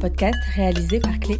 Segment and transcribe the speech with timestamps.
[0.00, 1.36] podcast réalisé par Clé.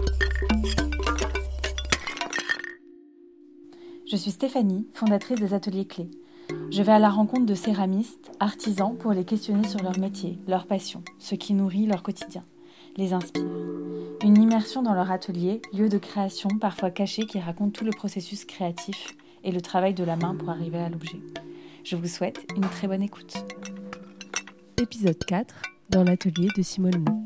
[4.06, 6.10] Je suis Stéphanie, fondatrice des ateliers Clé.
[6.70, 10.66] Je vais à la rencontre de céramistes, artisans pour les questionner sur leur métier, leur
[10.66, 12.42] passion, ce qui nourrit leur quotidien,
[12.98, 13.46] les inspire.
[14.22, 18.44] Une immersion dans leur atelier, lieu de création parfois caché qui raconte tout le processus
[18.44, 21.20] créatif et le travail de la main pour arriver à l'objet.
[21.82, 23.42] Je vous souhaite une très bonne écoute.
[24.76, 27.19] Épisode 4 dans l'atelier de Simone Mou.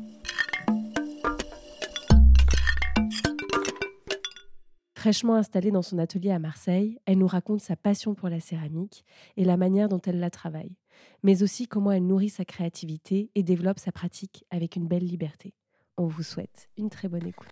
[5.05, 9.05] Fraîchement installée dans son atelier à Marseille, elle nous raconte sa passion pour la céramique
[9.37, 10.75] et la manière dont elle la travaille,
[11.21, 15.53] mais aussi comment elle nourrit sa créativité et développe sa pratique avec une belle liberté.
[15.95, 17.51] On vous souhaite une très bonne écoute.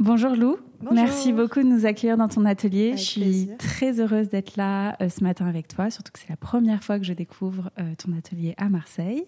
[0.00, 0.56] Bonjour Lou,
[0.90, 2.96] merci beaucoup de nous accueillir dans ton atelier.
[2.96, 6.38] je suis très heureuse d'être là euh, ce matin avec toi, surtout que c'est la
[6.38, 9.26] première fois que je découvre euh, ton atelier à Marseille.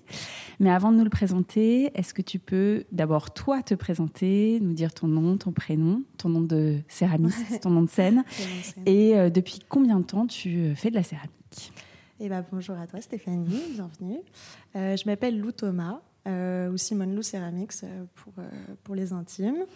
[0.61, 4.73] Mais avant de nous le présenter, est-ce que tu peux d'abord toi te présenter, nous
[4.73, 8.25] dire ton nom, ton prénom, ton nom de céramiste, ton nom de scène,
[8.87, 11.71] et euh, depuis combien de temps tu fais de la céramique?
[12.19, 14.21] Eh ben, Bonjour à toi Stéphanie, bienvenue.
[14.75, 17.85] je m'appelle Lou Thomas, ou Simone Lou Céramics
[18.15, 18.33] pour,
[18.85, 19.67] pour les intimes.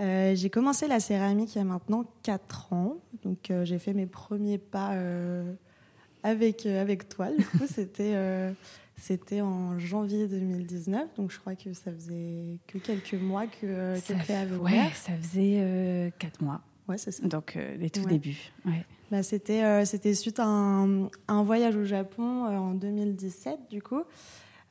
[0.00, 2.96] Euh, j'ai commencé la céramique il y a maintenant 4 ans.
[3.22, 5.52] Donc, euh, j'ai fait mes premiers pas euh,
[6.22, 7.28] avec, avec toi.
[7.30, 8.14] Du coup, c'était,
[8.96, 11.14] c'était en janvier 2019.
[11.16, 15.12] Donc, je crois que ça faisait que quelques mois que, ça, que avait Ouais, ça
[15.20, 16.60] faisait 4 mois.
[16.88, 17.26] Ouais, c'est ça.
[17.26, 18.52] Donc, les tout débuts.
[18.64, 18.84] Ouais.
[19.10, 24.02] Bah, c'était, c'était suite à un, un, voyage au Japon en 2017, du coup.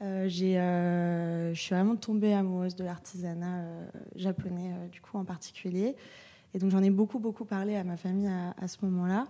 [0.01, 5.95] Euh, euh, je suis vraiment tombée amoureuse de l'artisanat euh, japonais, du coup en particulier.
[6.53, 9.27] Et donc j'en ai beaucoup, beaucoup parlé à ma famille à, ce moment-là.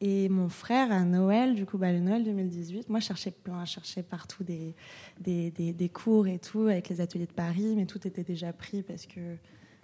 [0.00, 3.64] Et mon frère, à Noël, du coup, bah, le Noël 2018, moi, je cherchais plein,
[3.64, 4.74] je cherchais partout des,
[5.20, 8.82] des, des, cours et tout, avec les ateliers de Paris, mais tout était déjà pris
[8.82, 9.20] parce que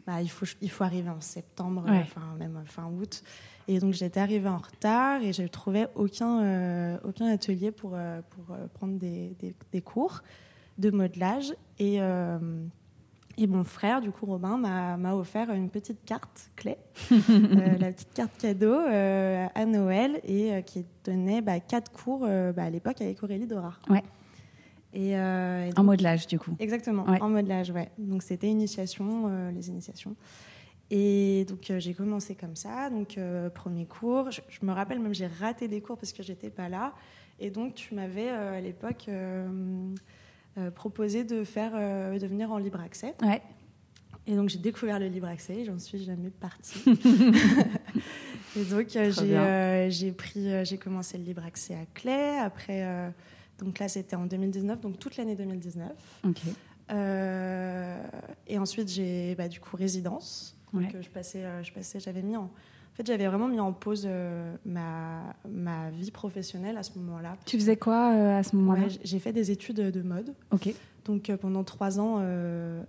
[0.04, 3.22] bah, il, faut, il faut arriver en septembre, enfin, même fin août.
[3.70, 7.92] Et donc j'étais arrivée en retard et je ne trouvais aucun, euh, aucun atelier pour,
[7.94, 9.36] euh, pour euh, prendre des,
[9.72, 10.22] des, cours
[10.78, 11.52] de modelage.
[11.78, 11.96] Et,
[13.36, 16.78] et mon frère, du coup Robin, m'a offert une petite carte clé,
[17.10, 23.02] la petite carte cadeau à Noël et qui donnait bah, quatre cours bah, à l'époque
[23.02, 23.74] avec Aurélie Dora.
[23.90, 24.02] Ouais.
[24.94, 26.52] Et, en modelage, du coup.
[26.58, 27.90] Exactement, en modelage, ouais.
[27.98, 30.16] Donc c'était initiation, les initiations.
[30.90, 32.90] Et donc euh, j'ai commencé comme ça.
[32.90, 36.50] Donc euh, premier cours, je, me rappelle même j'ai raté des cours parce que j'étais
[36.50, 36.94] pas là.
[37.38, 39.08] Et donc tu m'avais euh, à l'époque
[40.74, 43.14] proposé de faire de venir en libre accès.
[43.22, 43.40] Ouais.
[44.26, 45.64] Et donc j'ai découvert le libre accès.
[45.64, 46.82] J'en suis jamais partie.
[48.56, 52.38] et donc j'ai pris j'ai commencé le libre accès à Clé.
[52.40, 53.12] Après
[53.58, 55.92] donc là c'était en 2019 donc toute l'année 2019.
[56.24, 56.40] Ok.
[58.48, 60.57] et ensuite j'ai bah, du coup résidence.
[60.72, 62.50] Donc euh, je passais, euh, je passais, j'avais mis en, en
[62.94, 67.36] fait, j'avais vraiment mis en pause euh, ma, ma vie professionnelle à ce moment-là.
[67.46, 70.34] Tu faisais quoi à ce moment-là J'ai fait des études de mode.
[70.50, 70.74] Ok.
[71.04, 72.18] Donc pendant trois ans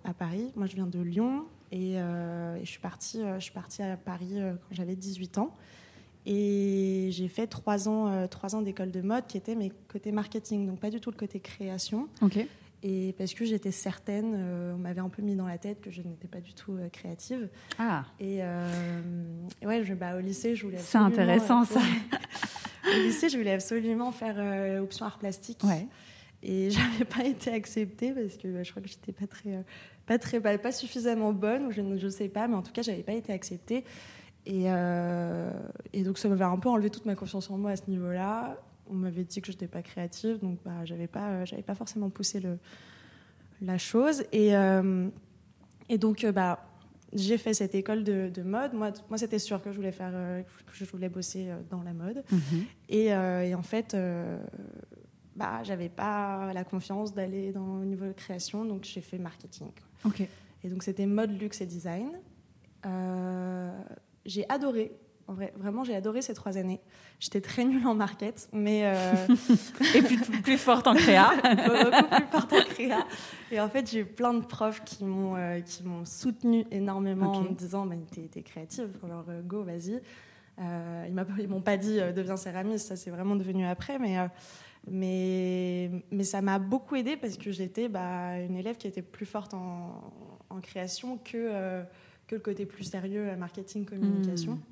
[0.04, 0.52] à Paris.
[0.56, 4.34] Moi, je viens de Lyon et, et je suis partie, je suis partie à Paris
[4.38, 5.56] quand j'avais 18 ans.
[6.26, 10.68] Et j'ai fait trois ans, trois ans d'école de mode qui était mes côtés marketing,
[10.68, 12.08] donc pas du tout le côté création.
[12.22, 12.46] Ok.
[12.82, 15.92] Et parce que j'étais certaine, euh, on m'avait un peu mis dans la tête que
[15.92, 17.50] je n'étais pas du tout euh, créative.
[17.78, 18.06] Ah.
[18.20, 18.70] Et, euh,
[19.64, 20.78] ouais, je, bah, au lycée, je voulais.
[20.78, 21.82] C'est intéressant ça.
[22.88, 25.62] au lycée, je voulais absolument faire option art plastique.
[25.64, 25.88] Ouais.
[26.42, 29.66] Et j'avais pas été acceptée parce que bah, je crois que j'étais pas très,
[30.06, 33.04] pas très, pas, suffisamment bonne ou je ne sais pas, mais en tout cas, j'avais
[33.04, 33.84] pas été acceptée.
[34.46, 34.68] Et,
[35.94, 38.58] et donc ça m'avait un peu enlevé toute ma confiance en moi à ce niveau-là
[38.90, 41.76] on m'avait dit que je n'étais pas créative, donc bah, j'avais pas, euh, j'avais pas
[41.76, 42.58] forcément poussé le,
[43.62, 44.24] la chose.
[44.32, 45.08] Et, euh,
[45.88, 46.66] et donc, euh, bah,
[47.14, 48.74] j'ai fait cette école de, mode.
[48.74, 52.24] Moi, moi c'était sûr que je voulais faire, que je voulais bosser dans la mode.
[52.32, 52.66] Mhm.
[52.90, 53.98] Et, et, en fait,
[55.36, 59.72] bah, j'avais pas la confiance d'aller dans le niveau de création, donc j'ai fait marketing.
[60.06, 60.22] Ok.
[60.64, 62.12] Et donc c'était mode, luxe et design.
[64.26, 64.92] j'ai adoré
[65.34, 66.80] vraiment, j'ai adoré ces trois années.
[67.20, 68.82] J'étais très nulle en market, mais.
[68.86, 69.14] Euh,
[69.96, 71.32] et plus, plus, forte en créa.
[71.44, 73.06] beaucoup plus forte en créa.
[73.52, 77.42] Et en fait, j'ai eu plein de profs qui m'ont euh, m'ont soutenue énormément en
[77.42, 80.02] me disant bah, T'es es créative, alors euh, go, vas-y.
[80.60, 84.18] ils m'ont pas dit Deviens céramiste, ça c'est vraiment devenu après, mais.
[84.90, 89.26] mais, mais ça m'a beaucoup aidé parce que j'étais bah, une élève qui était plus
[89.26, 90.14] forte en,
[90.50, 91.84] en création que,
[92.28, 94.54] que le côté plus sérieux, marketing, communication.
[94.54, 94.69] Hmm.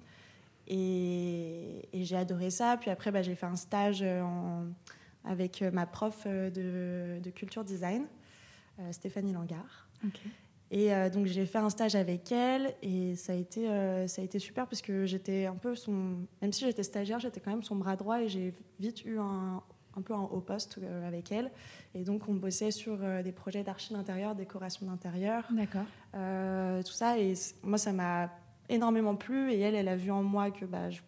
[0.67, 2.77] Et, j'ai adoré ça.
[2.77, 4.23] Puis après, bah, j'ai fait un stage euh,
[5.23, 8.05] avec euh, ma prof euh, de, culture design.
[8.91, 9.89] Stéphanie Langard.
[10.69, 13.65] Et donc j'ai fait un stage avec elle et ça a été,
[14.07, 16.27] ça a été super parce que j'étais un peu son...
[16.43, 19.63] Même si j'étais stagiaire, j'étais quand même son bras droit et j'ai vite eu un,
[19.97, 21.49] un peu en haut poste avec elle.
[21.95, 25.43] Et donc on bossait sur des projets d'archi d'intérieur, décoration d'intérieur.
[25.49, 25.85] D'accord.
[26.83, 27.17] tout ça.
[27.17, 27.33] Et
[27.63, 28.29] moi ça m'a
[28.69, 31.01] énormément plu et elle, elle a vu en moi que bah, je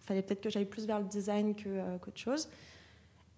[0.00, 2.48] fallait peut-être que j'aille plus vers le design que, qu'autre chose.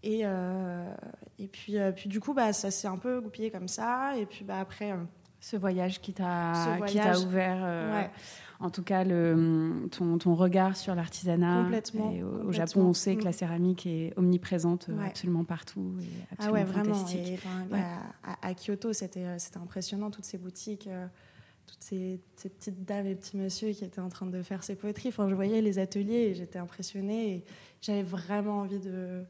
[0.02, 0.94] Et, euh,
[1.38, 4.16] et puis, euh, puis du coup, bah, ça s'est un peu goupillé comme ça.
[4.16, 4.92] Et puis bah, après.
[4.92, 4.96] Euh,
[5.38, 8.10] ce voyage qui t'a, qui t'a ouvert,
[8.58, 11.64] en tout cas, le, ton, ton regard sur l'artisanat.
[11.64, 12.10] Complètement.
[12.10, 13.34] Et au, Japon, on sait que la mm.
[13.34, 15.94] céramique est omniprésente absolument partout.
[16.00, 17.06] Et absolument ah ouais, vraiment.
[17.10, 17.38] Et,
[18.42, 20.88] à, Kyoto, c'était, c'était impressionnant, toutes ces boutiques
[21.66, 25.08] toutes ces, petites dames et petits messieurs qui étaient en train de faire ces poteries.
[25.08, 27.34] Enfin, je voyais les ateliers et j'étais impressionnée.
[27.34, 27.44] Et
[27.80, 29.22] j'avais vraiment envie de,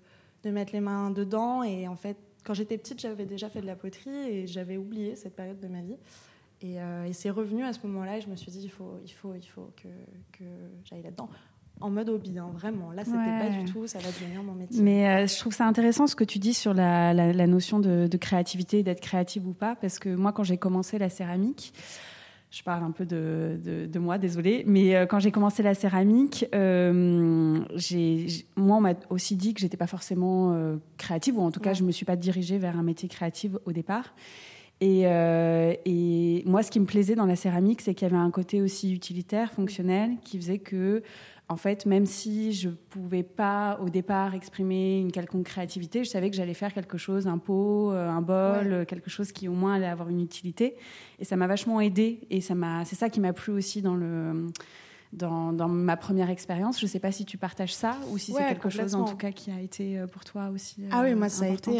[0.44, 1.62] de, mettre les mains dedans.
[1.62, 5.16] Et en fait, quand j'étais petite, j'avais déjà fait de la poterie et j'avais oublié
[5.16, 5.96] cette période de ma vie.
[6.62, 9.12] Et, euh, c'est revenu à ce moment-là et je me suis dit, il faut, il
[9.12, 9.88] faut, il faut que,
[10.38, 10.44] que
[10.84, 11.28] j'aille là-dedans
[11.80, 12.90] en mode hobby, hein, vraiment.
[12.92, 14.82] Là, c'était pas du tout, ça va devenir mon métier.
[14.82, 18.06] Mais euh, je trouve ça intéressant ce que tu dis sur la, la, notion de,
[18.06, 21.74] de créativité, d'être créative ou pas, parce que moi, quand j'ai commencé la céramique,
[22.50, 23.58] je parle un peu de,
[23.90, 27.60] de, moi, désolée, mais euh, quand j'ai commencé la céramike, euh,
[28.56, 31.74] moi, on m'a aussi dit que j'étais pas forcément euh, créative, ou en tout cas,
[31.74, 34.14] je me suis pas dirigée vers un métier créatif au départ.
[34.80, 38.30] Et, et, moi, ce qui me plaisait dans la céramique, c'est qu'il y avait un
[38.30, 41.02] côté aussi utilitaire, fonctionnel, qui faisait que
[41.48, 46.28] en fait, même si je pouvais pas au départ exprimer une quelconque créativité, je savais
[46.28, 49.74] que j'allais faire quelque chose, un pot, euh, un bol, quelque chose qui au moins
[49.74, 50.76] allait avoir une utilité.
[51.20, 52.20] Et ça m'a vachement aidé.
[52.30, 54.48] Et ça m'a, c'est ça qui m'a plu aussi dans le.
[55.12, 58.32] Dans, dans ma première expérience, je ne sais pas si tu partages ça ou si
[58.32, 60.82] c'est quelque chose en tout cas qui a été euh, pour toi aussi.
[60.90, 61.78] ah oui, moi ça a été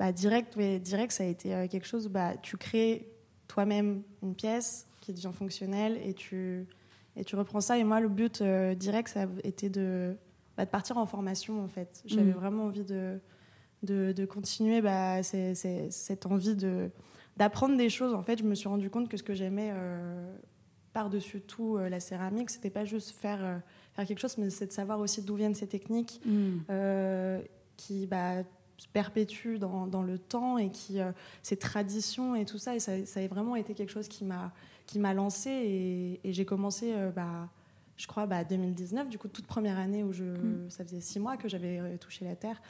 [0.00, 2.08] bah, direct, mais direct ça a été quelque chose.
[2.08, 3.12] Bah, tu crées
[3.46, 6.66] toi-même une pièce qui devient fonctionnelle et tu
[7.18, 7.76] et tu reprends ça.
[7.78, 10.16] Et moi, le but euh, direct, ça a été de,
[10.56, 12.02] bah, de, partir en formation, en fait.
[12.06, 12.36] J'avais mm.
[12.36, 13.18] vraiment envie de,
[13.82, 16.90] de, de continuer bah, cette envie de
[17.36, 18.14] d'apprendre des choses.
[18.14, 20.36] En fait, je me suis rendu compte que ce que j'aimais euh,
[20.92, 23.60] par-dessus tout euh, la céramique, c'était pas juste faire,
[23.94, 27.40] faire quelque chose, mais c'est de savoir aussi d'où viennent ces techniques mm.
[27.76, 28.42] qui bah,
[28.76, 30.98] se perpétuent dans, dans, le temps et qui
[31.44, 32.74] ces traditions et tout ça.
[32.74, 34.52] Et ça, ça a vraiment été quelque chose qui m'a
[34.88, 37.48] qui m'a lancé et, j'ai commencé, euh, bah,
[37.96, 40.70] je crois, bah, 2019, du coup, toute première année où je, mm.
[40.70, 42.60] ça faisait six mois que j'avais euh, touché la terre.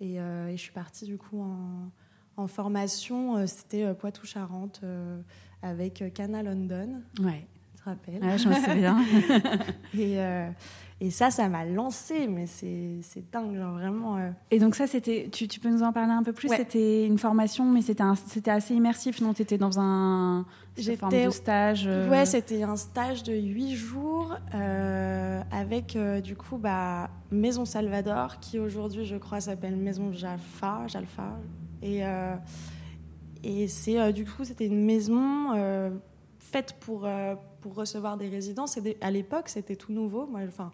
[0.00, 1.90] Euh, et, je suis partie du coup en,
[2.36, 4.82] en formation, c'était Poitou-Charentes
[5.62, 7.02] avec Cana London.
[7.20, 7.46] Ouais.
[7.84, 9.04] Te rappelles Ouais, je me souviens.
[9.98, 10.18] et,
[11.00, 14.16] et ça, ça m'a lancé, mais c'est dingue, genre vraiment.
[14.16, 14.30] Euh.
[14.50, 16.48] Et donc ça, c'était, tu, tu, peux nous en parler un peu plus?
[16.48, 19.34] C'était une formation, mais c'était assez immersif, non?
[19.34, 20.46] Tu étais dans un
[20.98, 22.08] forme de stage euh...
[22.08, 28.38] Ouais, c'était un stage de huit jours euh, avec euh, du coup bah, Maison Salvador,
[28.38, 31.38] qui aujourd'hui, je crois, s'appelle Maison Jalfa, Jalfa.
[31.82, 32.02] Et,
[33.42, 35.50] et c'est du coup, c'était une maison
[36.38, 37.06] faite pour,
[37.64, 38.66] pour recevoir des résidents.
[39.00, 40.26] à l'époque, c'était tout nouveau.
[40.26, 40.70] Moi, enfin,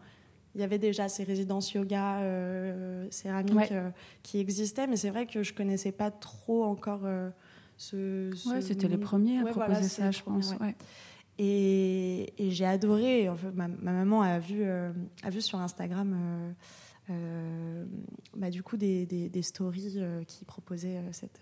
[0.56, 3.90] il y avait déjà ces résidences yoga euh, céramiques euh,
[4.24, 7.30] qui existaient, mais c'est vrai que je connaissais pas trop encore euh,
[7.76, 10.52] ce, c'était les premiers à proposer ça, je pense.
[11.38, 13.28] Et, j'ai adoré.
[13.28, 16.18] En fait, ma, maman a vu, a vu sur Instagram.
[18.36, 21.40] Bah, du coup des, des, stories qui proposaient cette,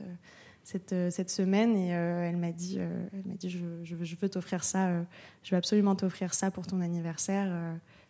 [0.70, 4.64] cette, cette, semaine et elle m'a dit, elle m'a dit je, je, je veux t'offrir
[4.64, 4.90] ça,
[5.42, 7.48] je veux absolument t'offrir ça pour ton anniversaire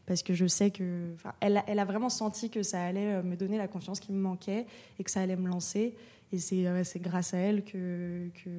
[0.08, 1.12] parce que je sais que.
[1.40, 4.18] Elle, elle, a vraiment senti que ça allait euh, me donner la confiance qui me
[4.18, 4.66] manquait
[4.98, 5.94] et que ça allait me lancer.
[6.32, 8.50] Et c'est grâce à elle que, que,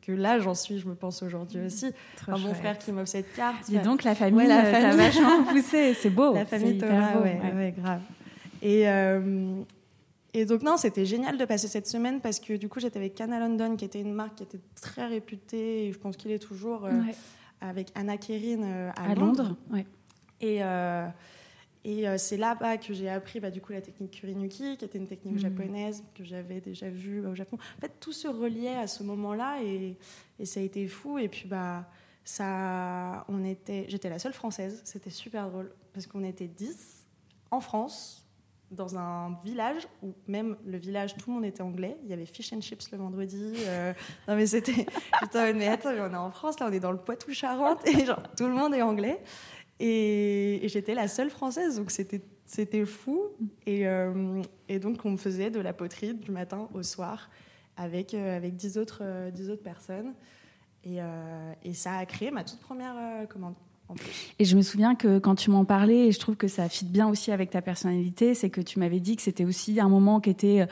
[0.00, 1.66] que, là, j'en suis, je me pense aujourd'hui mmh.
[1.66, 1.92] aussi.
[2.26, 3.68] mon frère qui m'offre cette carte.
[3.68, 4.96] Et donc, la famille, la euh, famille.
[4.96, 6.32] vachement poussé, c'est beau.
[6.34, 7.74] La famille Thomas, beau, ouais, ouais.
[7.76, 8.00] grave.
[8.62, 9.62] Et, euh,
[10.32, 13.14] et donc, non, c'était génial de passer cette semaine parce que du coup, j'étais avec
[13.14, 16.38] Cana London, qui était une marque qui était très réputée, et je pense qu'il est
[16.38, 16.88] toujours,
[17.60, 19.42] avec Anna Kerin à, Londres.
[19.42, 19.86] Londres ouais.
[20.40, 21.06] Et, euh,
[21.84, 24.98] et euh, c'est là-bas que j'ai appris bah, du coup la technique Kurinuki, qui était
[24.98, 25.38] une technique hmm.
[25.38, 27.58] japonaise que j'avais déjà vue bah, au Japon.
[27.78, 29.96] En fait, tout se reliait à ce moment-là et,
[30.38, 31.18] et, ça a été fou.
[31.18, 31.88] Et puis, bah,
[32.24, 34.82] ça, on était, j'étais la seule française.
[34.84, 37.06] C'était super drôle parce qu'on était 10
[37.50, 38.19] en France
[38.70, 41.96] dans un village où même le village, tout le monde était anglais.
[42.04, 43.54] Il y avait fish and chips le vendredi.
[43.66, 43.92] Euh,
[44.28, 44.86] non mais c'était,
[45.54, 48.46] mais attends, on est en France là, on est dans le Poitou-Charentes et genre tout
[48.46, 49.20] le monde est anglais.
[49.80, 53.22] Et, j'étais la seule française, donc c'était c'était fou.
[53.66, 57.30] Et, euh, et, donc on me faisait de la poterie du matin au soir
[57.76, 60.14] avec, avec 10, autres, 10 autres personnes.
[60.84, 60.98] Et,
[61.62, 63.54] et, ça a créé ma toute première commande.
[64.38, 66.84] Et je me souviens que quand tu m'en parlais, et je trouve que ça fit
[66.84, 70.20] bien aussi avec ta personnalité, c'est que tu m'avais dit que c'était aussi un moment
[70.20, 70.66] qui était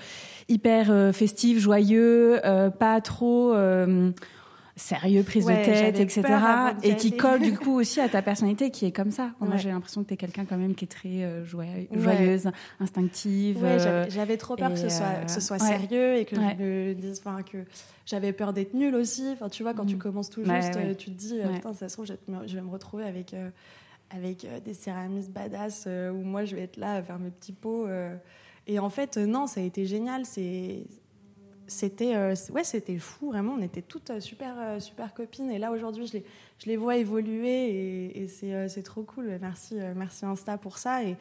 [0.49, 2.41] hyper festif, joyeux,
[2.79, 3.55] pas trop
[4.79, 6.23] sérieux, prise de tête, etc.
[6.83, 9.33] Et qui colle du coup aussi à ta personnalité qui est comme ça.
[9.41, 13.63] Moi, j'ai l'impression que tu es quelqu'un quand même qui est très euh, joyeuse, instinctive.
[13.63, 16.95] Euh, j'avais trop peur que ce soit, que ce soit sérieux et que je me
[16.95, 17.59] dise, enfin, que
[18.07, 19.29] j'avais peur d'être nulle aussi.
[19.33, 19.99] Enfin, tu vois, quand tu mm.
[19.99, 23.05] commences tout juste, euh, tu te dis, putain, ça se trouve, je vais me retrouver
[23.05, 23.35] avec,
[24.11, 27.87] avec des céramistes badass où moi, je vais être là à faire mes petits pots.
[28.67, 30.25] Et en fait, non, ça a été génial.
[30.27, 30.85] C'est
[31.69, 35.51] c'était euh, ouais c'était fou vraiment on était toutes euh, super euh, super copines.
[35.51, 36.25] Et là aujourd'hui je les
[36.59, 39.39] je les vois évoluer et, c'est trop cool.
[39.41, 41.05] Merci merci Insta pour ça.
[41.05, 41.17] Et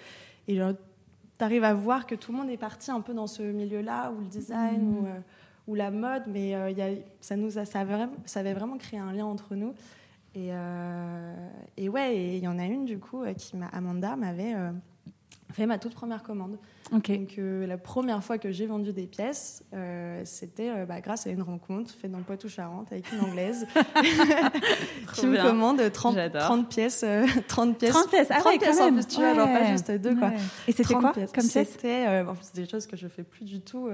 [0.48, 3.44] et tu arrives à voir que tout le monde est parti un peu dans ce
[3.44, 4.98] milieu là ou le design mmh.
[4.98, 5.08] ou,
[5.72, 6.24] ou la mode.
[6.28, 6.90] Mais il y a,
[7.20, 9.76] ça nous a ça avait, vraiment, ça avait vraiment créé un lien entre nous.
[10.34, 10.52] Et,
[11.78, 14.56] et ouais il y en a une du coup qui Amanda m'avait
[15.54, 16.58] fait ma toute première commande.
[16.92, 21.28] Donc euh, la première fois que j'ai vendu des pièces, euh, c'était euh, bah, grâce
[21.28, 23.68] à une rencontre faite dans le Poitou-Charentes avec une anglaise
[25.14, 27.06] qui me commande 30, 30 pièces,
[27.48, 30.16] 30 pièces, 30 pièces, ah 30 pièces en plus, tu vois, genre pas juste deux
[30.16, 30.32] quoi.
[30.68, 31.32] Et c'était quoi pièces.
[31.32, 32.24] comme C'était
[32.54, 33.90] des choses que je fais plus du tout.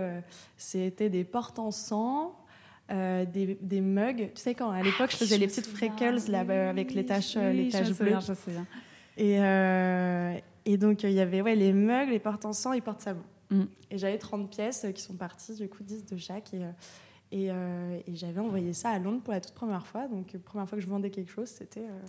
[0.57, 2.35] c'était des portes en sang.
[2.89, 4.31] des, des, mugs.
[4.35, 7.69] Tu sais, quand à l'époque, je faisais les petites freckles là, avec les taches, les
[7.69, 8.17] taches bleues.
[8.21, 8.65] Je bien.
[9.17, 13.23] Et, et donc, il y avait ouais, les mugs, les porte-encens et porte-savon.
[13.49, 13.63] Mm.
[13.91, 16.53] Et j'avais 30 pièces qui sont parties, du coup, 10 de chaque.
[16.53, 16.71] Et, euh,
[17.33, 20.07] euh, et, j'avais envoyé ça à Londres pour la toute première fois.
[20.07, 21.81] Donc, première fois que je vendais quelque chose, c'était.
[21.81, 21.99] Euh,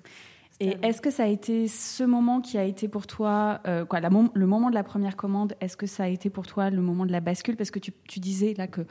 [0.61, 4.47] et est-ce que ça a été ce moment qui a été pour toi, quoi, le
[4.47, 7.11] moment de la première commande, est-ce que ça a été pour toi le moment de
[7.11, 7.57] la bascule?
[7.57, 8.83] Parce que tu, tu, disais là que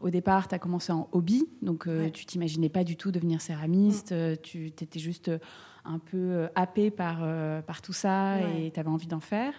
[0.00, 4.10] au départ, tu as commencé en hobby, donc tu t'imaginais pas du tout devenir céramiste,
[4.10, 4.38] mm.
[4.42, 5.30] tu étais juste
[5.84, 9.54] un peu euh, happé par, euh, par tout ça et tu avais envie d'en faire.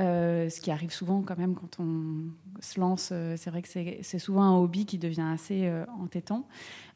[0.00, 2.24] Euh, ce qui arrive souvent quand même quand on
[2.60, 3.12] se lance.
[3.36, 6.48] c'est vrai que c'est souvent un hobby qui devient assez entêtant.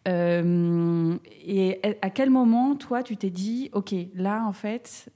[0.07, 5.11] et à quel moment, toi, tu t'es dit, OK, là, en fait,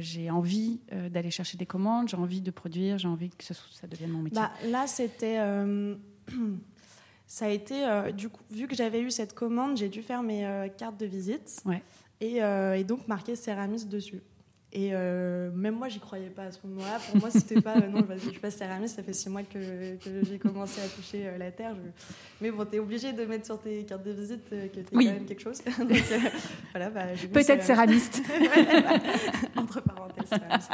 [0.00, 3.86] j'ai envie d'aller chercher des commandes, j'ai envie de produire, j'ai envie que ça, ça
[3.86, 4.40] devienne mon métier?
[4.40, 5.38] Bah, Là, c'était...
[7.28, 7.84] ça a été,
[8.16, 11.62] du coup, vu que j'avais eu cette commande, j'ai dû faire mes cartes de visite.
[11.64, 11.84] Ouais.
[12.22, 14.20] Euh, et, donc marqué céramiste dessus.
[14.70, 16.98] Et euh, même moi, j'y croyais pas à ce moment-là.
[17.10, 18.96] Pour moi, c'était pas euh, non, je suis pas céramiste.
[18.96, 19.58] Ça fait six mois que,
[20.28, 21.74] j'ai commencé à toucher la terre.
[22.40, 24.84] Mais bon, tu es obligé de mettre sur tes cartes de visite que tu es
[24.92, 25.62] quand même quelque chose.
[26.72, 28.20] voilà, bah, Peut-être céramiste.
[29.56, 30.70] Entre parenthèses, céramiste.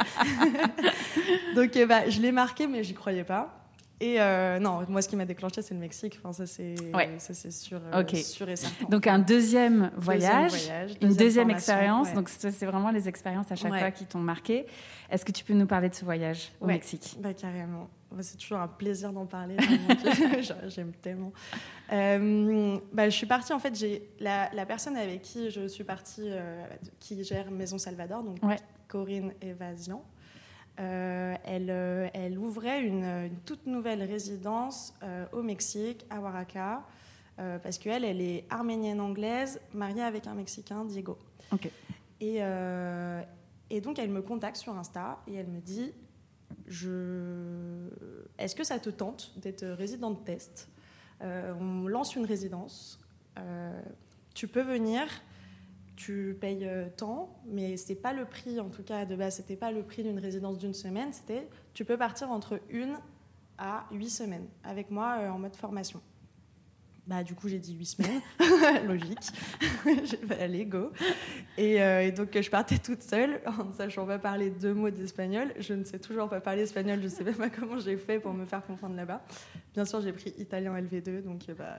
[1.55, 3.64] donc, bah, je l'ai marqué, mais j'y croyais pas.
[4.01, 6.19] Et euh, non, moi, ce qui m'a déclenché, c'est le Mexique.
[6.19, 6.75] Enfin, ça, c'est
[7.51, 8.85] sûr, euh, sûr, et certain.
[8.87, 10.69] Donc, un deuxième voyage,
[11.01, 12.13] une deuxième expérience.
[12.13, 14.65] Donc, c'est vraiment les expériences à chaque fois qui t'ont marqué.
[15.09, 17.15] Est-ce que tu peux nous parler de ce voyage au Mexique?
[17.19, 17.89] Bah, Carrément.
[18.21, 19.57] C'est toujours un plaisir d'en parler.
[20.67, 21.33] J'aime tellement.
[21.91, 25.83] Euh, bah, je suis partie, en fait, j'ai la, la, personne avec qui je suis
[25.83, 26.29] partie,
[26.99, 28.39] qui gère Maison Salvador, donc
[28.87, 30.01] Corinne Evasion.
[30.79, 36.83] Euh, elle, euh, elle, ouvrait une, toute nouvelle résidence euh, au Mexique, à Oaxaca,
[37.37, 41.17] parce qu'elle, elle est arménienne-anglaise, mariée avec un Mexicain, Diego.
[42.21, 42.37] Et,
[43.69, 45.91] et, donc, elle me contacte sur Insta et elle me dit
[46.65, 47.89] je...
[48.37, 50.69] Est-ce que ça te tente d'être résidente test?
[51.19, 53.01] On lance une résidence.
[54.33, 55.05] tu peux venir
[55.95, 59.55] tu payes euh, tant, mais c'est pas le prix, en tout cas de base, c'était
[59.55, 62.97] pas le prix d'une résidence d'une semaine, c'était tu peux partir entre une
[63.57, 66.01] à huit semaines avec moi euh, en mode formation.
[67.07, 68.19] Bah, du coup, j'ai dit huit semaines,
[68.87, 69.31] logique.
[69.85, 70.91] j'ai allez, go.
[71.55, 74.89] Et, euh, et, donc, je partais toute seule, en ne sachant pas parler deux mots
[74.89, 75.53] d'espagnol.
[75.59, 78.19] Je ne sais toujours pas parler espagnol, je ne sais même pas comment j'ai fait
[78.19, 79.21] pour me faire comprendre là-bas.
[79.75, 81.77] Bien sûr, j'ai pris italien LV2, donc bah,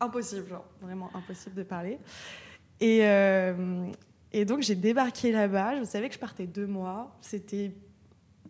[0.00, 1.98] impossible, genre, vraiment impossible de parler.
[2.80, 3.90] Et, euh,
[4.32, 5.78] et donc j'ai débarqué là-bas.
[5.78, 7.16] Je savais que je partais deux mois.
[7.20, 7.72] C'était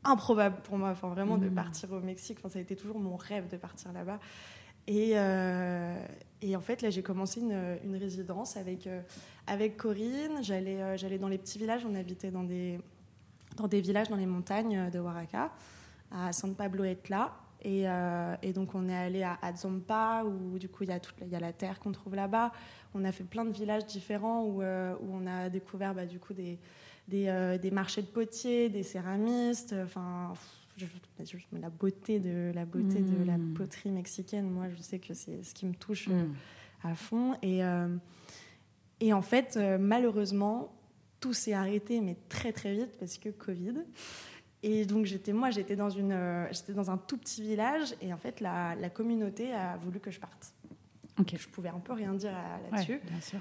[0.04, 1.54] improbable pour moi, enfin vraiment de mmh.
[1.54, 2.38] partir au Mexique.
[2.40, 4.18] Enfin, ça a été toujours mon rêve de partir là-bas.
[4.86, 6.02] Et, euh,
[6.40, 9.02] et, en fait, là, j'ai commencé une, une, résidence avec, euh,
[9.46, 10.42] avec Corinne.
[10.42, 11.84] J'allais, j'allais dans les petits villages.
[11.84, 12.80] On habitait dans des,
[13.56, 15.52] dans des villages dans les montagnes de Oaxaca,
[16.10, 17.32] à San Pablo Etla.
[17.62, 17.84] Et,
[18.42, 21.28] et donc, on est allé à Adzompa, où du coup, il y, a toute, il
[21.28, 22.52] y a la terre qu'on trouve là-bas
[22.94, 26.32] on a fait plein de villages différents où, euh, on a découvert bah, du coup
[26.32, 26.58] des,
[27.12, 29.74] euh, des, marchés de potiers, des céramistes.
[29.84, 30.32] Enfin,
[31.52, 33.54] la beauté de la beauté de la mm.
[33.54, 34.48] poterie mexicaine.
[34.48, 36.34] Moi, je sais que c'est ce qui me touche mm.
[36.84, 37.34] à fond.
[37.42, 37.60] Et
[39.00, 40.74] et en fait, malheureusement,
[41.20, 43.84] tout s'est arrêté, mais très très vite parce que Covid.
[44.64, 48.16] Et donc j'étais moi, j'étais dans une, j'étais dans un tout petit village et en
[48.16, 50.52] fait la, la communauté a voulu que je parte.
[51.20, 51.36] Okay.
[51.36, 52.32] Je pouvais un peu rien dire
[52.70, 53.00] là-dessus.
[53.04, 53.40] bien sûr.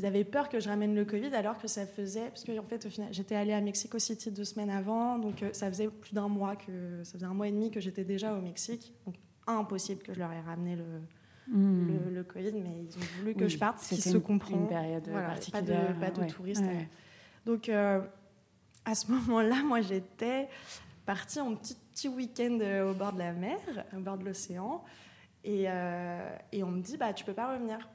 [0.00, 2.64] Ils avaient peur que je ramène le Covid alors que ça faisait parce que en
[2.64, 5.88] fait au final j'étais allée à Mexico City deux semaines avant donc euh, ça faisait
[5.88, 8.94] plus d'un mois que ça faisait un mois et demi que j'étais déjà au Mexique
[9.04, 12.14] donc impossible que je leur ai ramené le, hmm.
[12.14, 15.04] le, Covid mais ils ont voulu que je parte ce qui se comprend une période
[15.04, 16.64] particulière pas de, pas de touristes
[17.44, 18.00] donc euh,
[18.86, 20.48] à ce moment-là moi j'étais
[21.04, 23.58] partie en petit, petit week-end euh, au bord de la mer
[23.94, 24.82] au bord de l'océan
[25.44, 25.64] et,
[26.52, 27.88] et on me dit bah tu peux pas revenir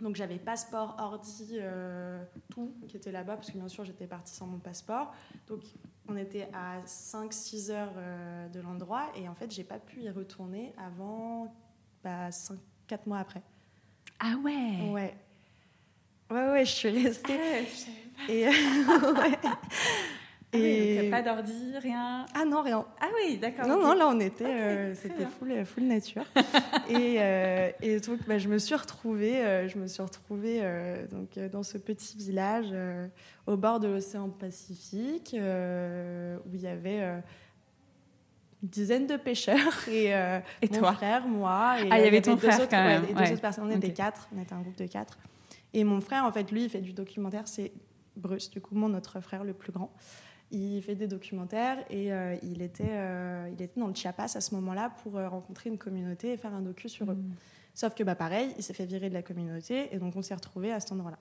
[0.00, 4.34] donc j'avais passeport, ordi, euh, tout qui était là-bas, parce que bien sûr j'étais partie
[4.34, 5.12] sans mon passeport.
[5.48, 5.62] Donc
[6.08, 10.10] on était à 5-6 heures euh, de l'endroit, et en fait j'ai pas pu y
[10.10, 11.54] retourner avant
[12.04, 13.42] bah, 5, 4 mois après.
[14.18, 15.16] Ah ouais Ouais.
[16.28, 17.38] Ouais, ouais, je suis restée.
[18.18, 19.38] Ah, et, ouais.
[20.56, 21.10] Ah et...
[21.10, 22.84] pas d'ordi, rien Ah non, rien.
[23.00, 23.66] Ah oui, d'accord.
[23.66, 26.24] Non, non, là on était, euh, c'était full, full nature.
[26.88, 30.62] et, euh, et, donc bah, je me suis retrouvée, euh, je me suis retrouvée
[31.10, 32.74] donc, dans ce petit village
[33.46, 40.68] au bord de l'océan Pacifique où il y avait une dizaine de pêcheurs et, et
[40.72, 41.76] mon toi frère, moi.
[41.80, 43.04] Et, ah, il y avait ton frère autres, quand même.
[43.08, 43.64] et deux autres personnes.
[43.66, 45.18] On était quatre, on était un groupe de quatre.
[45.74, 47.46] Et mon frère, en fait, lui, il fait du documentaire.
[47.46, 47.72] C'est
[48.16, 49.92] Bruce, du coup, mon autre frère le plus grand.
[50.52, 54.40] Il fait des documentaires et euh, il, était, euh, il était dans le Chiapas à
[54.40, 57.14] ce moment-là pour euh, rencontrer une communauté et faire un docu sur eux.
[57.14, 57.34] Mm.
[57.74, 60.34] Sauf que bah, pareil, il s'est fait virer de la communauté et donc on s'est
[60.34, 61.18] retrouvés à cet endroit-là.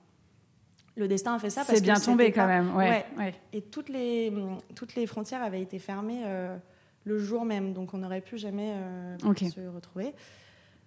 [0.96, 2.74] Le destin a fait ça parce C'est bien tombé quand même.
[2.76, 3.06] Ouais,
[3.52, 4.32] Et toutes les,
[4.76, 6.24] toutes les frontières avaient été fermées
[7.04, 8.74] le jour même, donc on n'aurait pu jamais
[9.20, 10.14] se retrouver.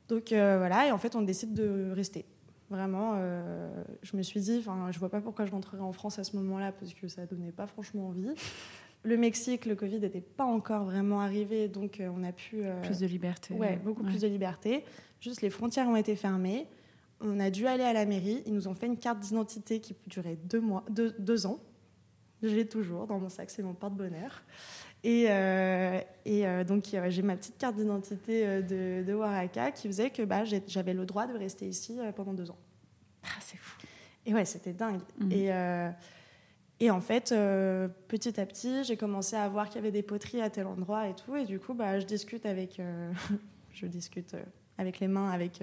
[0.09, 2.24] Donc voilà, et en fait on décide de rester.
[2.70, 3.70] Vraiment, euh,
[4.02, 6.37] je me suis dit, enfin, je vois pas pourquoi je rentrerais en France à ce
[6.37, 8.28] moment-là parce que ça donnait pas franchement envie.
[9.04, 12.81] Le Mexique, le Covid n'était pas encore vraiment arrivé, donc euh, on a pu euh,
[12.83, 13.54] plus de liberté.
[13.54, 14.85] Ouais, beaucoup plus de liberté.
[15.20, 16.66] Juste les frontières ont été fermées.
[17.20, 18.42] On a dû aller à la mairie.
[18.46, 21.61] Ils nous ont fait une carte d'identité qui durait deux mois, deux, deux ans.
[22.42, 24.42] J'ai toujours dans mon sac, c'est mon porte-bonheur.
[25.04, 25.28] Et,
[26.24, 30.94] et donc j'ai ma petite carte d'identité de, de Waraka qui faisait que bah, j'avais
[30.94, 32.58] le droit de rester ici pendant deux ans.
[33.24, 33.78] Ah, c'est fou.
[34.26, 35.00] Et ouais, c'était dingue.
[35.18, 35.32] Mhm.
[35.32, 35.90] Et, euh,
[36.80, 40.02] et en fait, euh, petit à petit, j'ai commencé à voir qu'il y avait des
[40.02, 41.34] poteries à tel endroit et tout.
[41.34, 43.11] Et du coup, bah, je discute avec, euh,
[43.72, 44.37] je discute
[44.76, 45.61] avec les mains avec,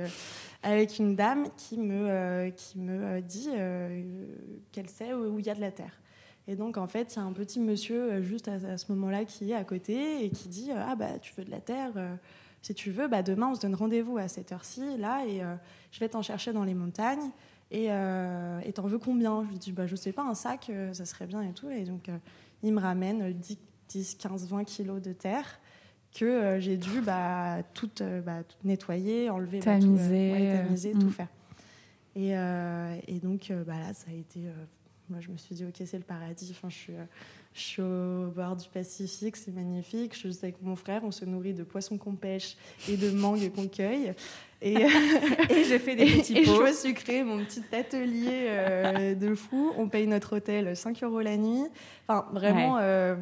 [0.61, 3.49] avec une dame qui me, qui me dit
[4.73, 6.01] qu'elle sait où il y a de la terre.
[6.47, 9.51] Et donc, en fait, il y a un petit monsieur juste à, ce moment-là qui
[9.51, 11.91] est à côté et qui dit Ah, bah, tu veux de la terre
[12.62, 15.41] Si tu veux, bah, demain, on se donne rendez-vous à cette heure-ci, là, et
[15.91, 17.31] je vais t'en chercher dans les montagnes.
[17.71, 19.43] Et euh, t'en veux combien?
[19.43, 21.69] Je lui dis, bah, je sais pas, un sac, euh, ça serait bien et tout.
[21.69, 22.17] Et donc, euh,
[22.63, 23.58] il me ramène 10,
[23.89, 25.60] 10, 15, 20 kilos de terre
[26.13, 27.89] que euh, j'ai dû bah, tout,
[28.25, 31.27] bah, tout, nettoyer, enlever, tamiser, bah, tout, ouais, tamiser tout faire.
[32.15, 32.29] Et,
[33.13, 34.39] et donc, bah, là, ça a été.
[35.09, 36.49] Moi, je me suis dit, ok, c'est le paradis.
[36.51, 36.93] Enfin, je suis
[37.55, 40.13] je suis au bord du Pacifique, c'est magnifique.
[40.13, 42.57] Je suis avec mon frère, on se nourrit de poissons qu'on pêche
[42.89, 44.13] et de mangues qu'on cueille.
[44.61, 44.73] Et,
[45.49, 46.65] et je fais des petits pots.
[46.65, 49.71] Et je mon petit atelier euh, de fou.
[49.77, 51.63] On paye notre hôtel 5 euros la nuit.
[52.09, 53.15] Enfin, vraiment, euh,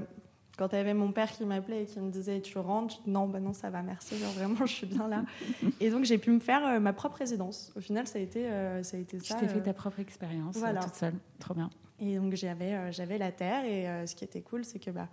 [0.58, 3.28] quand il y avait mon père qui m'appelait et qui me disait Tu rentres Non,
[3.28, 4.18] bah non, ça va, merci.
[4.18, 5.24] Genre, vraiment, je suis bien là.
[5.80, 7.72] et donc, j'ai pu me faire euh, ma propre résidence.
[7.76, 8.48] Au final, ça a été,
[8.84, 8.98] ça.
[8.98, 10.82] A été ça tu t'es fait ta propre expérience voilà.
[10.82, 11.16] toute seule.
[11.40, 11.70] Trop bien.
[12.00, 14.92] Et donc j'avais euh, j'avais la terre et euh, ce qui était cool, c'est que
[14.92, 15.08] bah,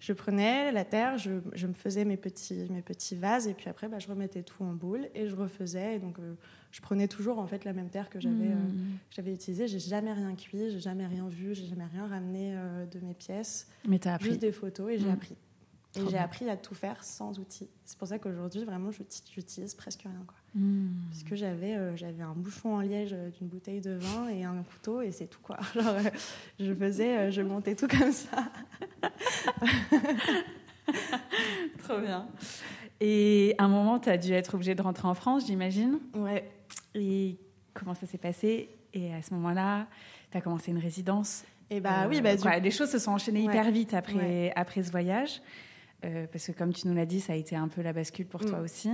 [0.00, 3.68] je prenais la terre, je, je, me faisais mes petits, mes petits vases et puis
[3.68, 5.96] après bah, je remettais tout en boule et je refaisais.
[5.96, 6.34] Et donc euh,
[6.72, 8.98] je prenais toujours en fait la même terre que j'avais mmh.
[9.10, 9.68] j'avais utilisée.
[9.68, 12.56] J'ai jamais rien cuit, j'ai jamais rien vu, j'ai jamais rien ramené
[12.90, 13.68] de mes pièces.
[13.86, 14.30] Mais as appris.
[14.30, 15.12] Juste des photos et j'ai mmh.
[15.12, 15.36] appris.
[15.96, 17.68] Et j'ai appris à tout faire sans outils.
[17.84, 20.22] C'est pour ça qu'aujourd'hui, vraiment, j'utilise presque rien.
[20.26, 20.36] Quoi.
[20.54, 20.88] Mmh.
[21.10, 24.44] Parce que j'avais, euh, j'avais un bouchon en liège euh, d'une bouteille de vin et
[24.44, 25.38] un couteau, et c'est tout.
[25.42, 25.58] Quoi.
[25.74, 26.10] Genre, euh,
[26.58, 28.50] je faisais, je montais tout comme ça.
[31.84, 32.26] Trop bien.
[33.00, 36.00] Et à un moment, tu as dû être obligée de rentrer en France, j'imagine?
[36.14, 36.50] Ouais.
[36.94, 37.36] Et
[37.72, 38.70] comment ça s'est passé?
[38.92, 39.86] Et à ce moment-là,
[40.32, 41.44] tu as commencé une résidence?
[41.70, 44.90] Et bah oui, bah, quoi, les choses se sont enchaînées hyper vite après, après ce
[44.90, 45.40] voyage.
[46.04, 48.26] Euh, parce que comme tu nous l'as dit, ça a été un peu la bascule
[48.26, 48.64] pour toi mm.
[48.64, 48.90] aussi.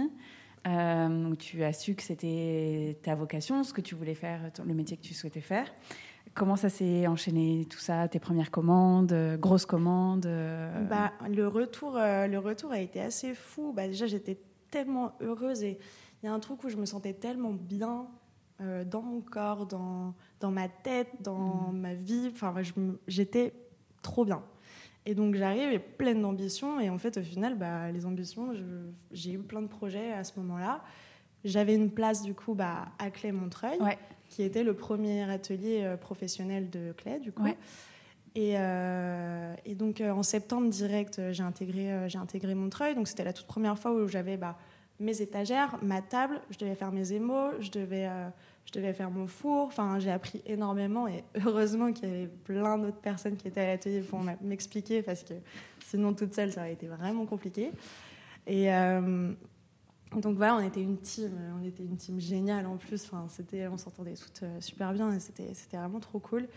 [0.66, 4.74] Euh, donc tu as su que c'était ta vocation, ce que tu voulais faire, le
[4.74, 5.72] métier que tu souhaitais faire.
[6.34, 10.84] Comment ça s'est enchaîné tout ça Tes premières commandes, euh, grosses commandes euh?
[10.84, 13.72] Bah, le, retour, euh, le retour a été assez fou.
[13.72, 14.38] Bah, déjà, j'étais
[14.70, 15.78] tellement heureuse et
[16.22, 18.08] il y a un truc où je me sentais tellement bien
[18.58, 21.78] dans mon corps, dans, dans ma tête, dans mmh.
[21.78, 22.30] ma vie.
[22.32, 22.54] Enfin,
[23.06, 23.52] j'étais
[24.00, 24.42] trop bien.
[25.06, 28.52] Et donc j'arrive pleine d'ambitions et en fait au final bah, les ambitions
[29.12, 30.82] j'ai eu plein de projets à ce moment-là.
[31.44, 33.78] J'avais une place du coup bah, à Clé Montreuil.
[33.80, 33.96] Ouais
[34.28, 37.46] qui était le premier atelier euh, professionnel de Clé, du coup.
[38.34, 42.94] Et, euh, et, donc euh, en septembre direct, j'ai intégré, j'ai intégré Montreuil.
[42.94, 44.58] Donc c'était la toute première fois où j'avais bah,
[45.00, 48.08] mes étagères, ma table, je devais faire mes émaux, je devais,
[48.66, 49.66] je devais faire mon four.
[49.66, 53.66] Enfin, j'ai appris énormément et heureusement qu'il y avait plein d'autres personnes qui étaient à
[53.66, 55.34] l'atelier pour m'expliquer parce que
[55.80, 57.70] sinon toute seule, ça aurait été vraiment compliqué.
[58.46, 58.70] Et,
[60.14, 63.04] donc voilà, on était une team, on était une team géniale en plus.
[63.04, 66.48] Enfin, c'était, on s'entendait toutes euh, super bien et c'était, c'était vraiment trop cool.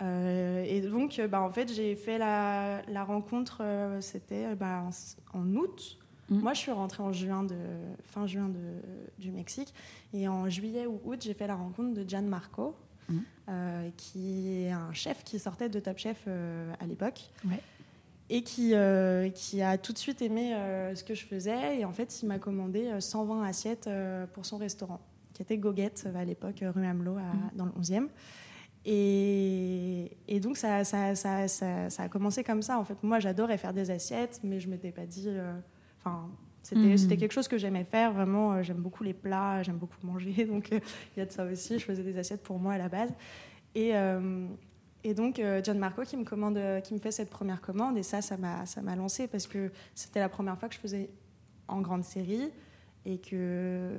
[0.00, 4.84] Euh, et donc, bah, en fait, j'ai fait la, rencontre, euh, c'était bah,
[5.34, 5.98] en, août.
[6.30, 6.38] Mmh.
[6.40, 7.56] Moi, je suis rentrée en juin de,
[8.04, 8.60] fin juin de,
[9.18, 9.72] du Mexique.
[10.12, 12.76] Et en juillet ou août, j'ai fait la rencontre de Gianmarco,
[13.08, 13.18] mmh.
[13.96, 17.30] qui est un chef qui sortait de Top Chef à l'époque.
[17.44, 17.62] Ouais
[18.30, 21.78] et qui, euh, qui a tout de suite aimé euh, ce que je faisais.
[21.78, 23.90] Et en fait, il m'a commandé 120 euh, assiettes
[24.32, 25.00] pour son restaurant,
[25.32, 27.50] qui était Goguette à l'époque, rue Hamelot, mmh.
[27.54, 28.08] dans le 11e.
[28.84, 32.78] Et, et donc, ça, ça, ça, ça, a commencé comme ça.
[32.78, 35.28] En fait, moi, j'adorais faire des assiettes, mais je ne m'étais pas dit.
[36.08, 36.30] Enfin.
[36.62, 36.98] c'était, mmh.
[36.98, 38.62] c'était quelque chose que j'aimais faire, vraiment.
[38.62, 41.78] J'aime beaucoup les plats, j'aime beaucoup manger, donc il y a de ça aussi.
[41.78, 43.10] Je faisais des assiettes pour moi à la base.
[43.74, 43.94] Et,
[45.04, 47.96] et donc, euh, John Marco qui me, commande, euh, qui me fait cette première commande,
[47.96, 50.80] et ça, ça m'a, ça m'a lancé parce que c'était la première fois que je
[50.80, 51.10] faisais
[51.68, 52.50] en grande série
[53.04, 53.90] et que,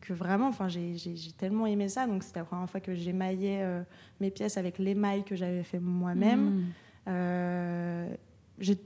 [0.00, 0.96] que vraiment, enfin, j'ai,
[1.36, 2.06] tellement aimé ça.
[2.06, 3.82] Donc, c'était la première fois que j'émaillais euh,
[4.20, 6.64] mes pièces avec l'émail que j'avais fait moi-même.
[7.06, 8.16] Mmh.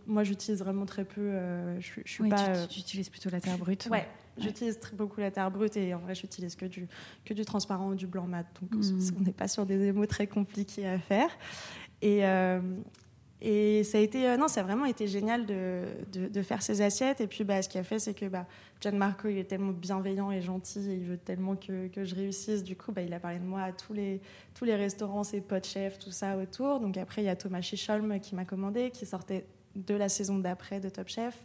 [0.06, 1.32] Moi, j'utilise vraiment très peu.
[1.78, 2.66] je, je suis oui, pas.
[2.66, 3.88] Tu, utilises plutôt la terre brute.
[3.90, 4.06] Ouais.
[4.38, 6.86] J'utilise très beaucoup la terre brute et en vrai, j'utilise que du,
[7.24, 8.46] que du transparent ou du blanc mat.
[8.60, 9.10] Donc, mm.
[9.18, 11.30] on n'est pas sur des émaux très compliqués à faire.
[12.02, 12.60] Et, euh,
[13.40, 16.82] et ça a été, euh, non, ça a vraiment été génial de, de, faire ces
[16.82, 17.20] assiettes.
[17.20, 18.46] Et puis, bah, ce qu'il a fait, c'est que bah,
[18.80, 22.62] Gianmarco, il est tellement bienveillant et gentil, et il veut tellement que, que je réussisse.
[22.62, 24.20] Du coup, bah, il a parlé de moi à tous les,
[24.54, 26.80] tous les restaurants, ses potes chefs, tout ça autour.
[26.80, 29.46] Donc après, il y a Thomas Chicholm qui m'a commandé, qui sortait
[29.86, 31.36] de la saison d'après de Top Chef.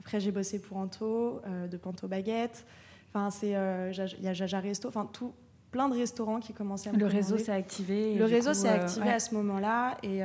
[0.00, 2.66] Après, j'ai bossé pour Anto, euh, de Panto Baguette.
[3.08, 4.88] Enfin, c'est, euh, il y a Jaja Resto.
[4.88, 5.32] Enfin, tout,
[5.70, 8.16] plein de restaurants qui commençaient à me Le réseau s'est activé.
[8.16, 9.96] Le réseau s'est euh, activé à ce moment-là.
[10.02, 10.20] Et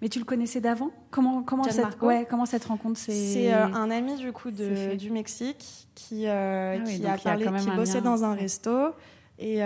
[0.00, 0.90] Mais tu le connaissais d'avant?
[1.10, 3.12] Comment, comment, cette, ouais, comment cette rencontre s'est...
[3.12, 8.00] C'est un ami du coup de, du Mexique qui, ah qui a parlé, qui bossait
[8.00, 8.94] dans un resto
[9.40, 9.60] et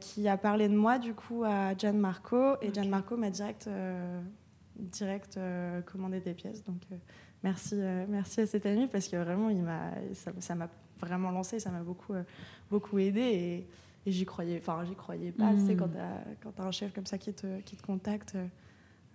[0.00, 2.56] qui a parlé de moi du coup à Gianmarco.
[2.62, 3.68] Et Gianmarco m'a direct,
[4.78, 5.38] direct
[5.86, 6.64] commandé des pièces.
[6.64, 6.82] Donc
[7.46, 10.68] merci, euh, merci à cet ami parce que vraiment, il m'a, ça, m'a
[11.00, 12.22] vraiment lancé, ça m'a beaucoup, euh,
[12.70, 15.52] beaucoup aidé et, j'y croyais, enfin, j'y croyais pas.
[15.52, 15.78] Tu sais, mm.
[16.42, 18.46] quand tu as, un chef comme ça qui te, qui te contacte, euh,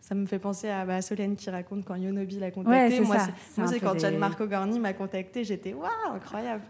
[0.02, 3.02] ça me fait penser à bah, Solène qui raconte quand Yonobi l'a contacté.
[3.02, 3.18] moi,
[3.68, 6.64] c'est quand Gianmarco Gorni m'a contacté, j'étais waouh, incroyable.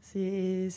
[0.00, 0.68] C'était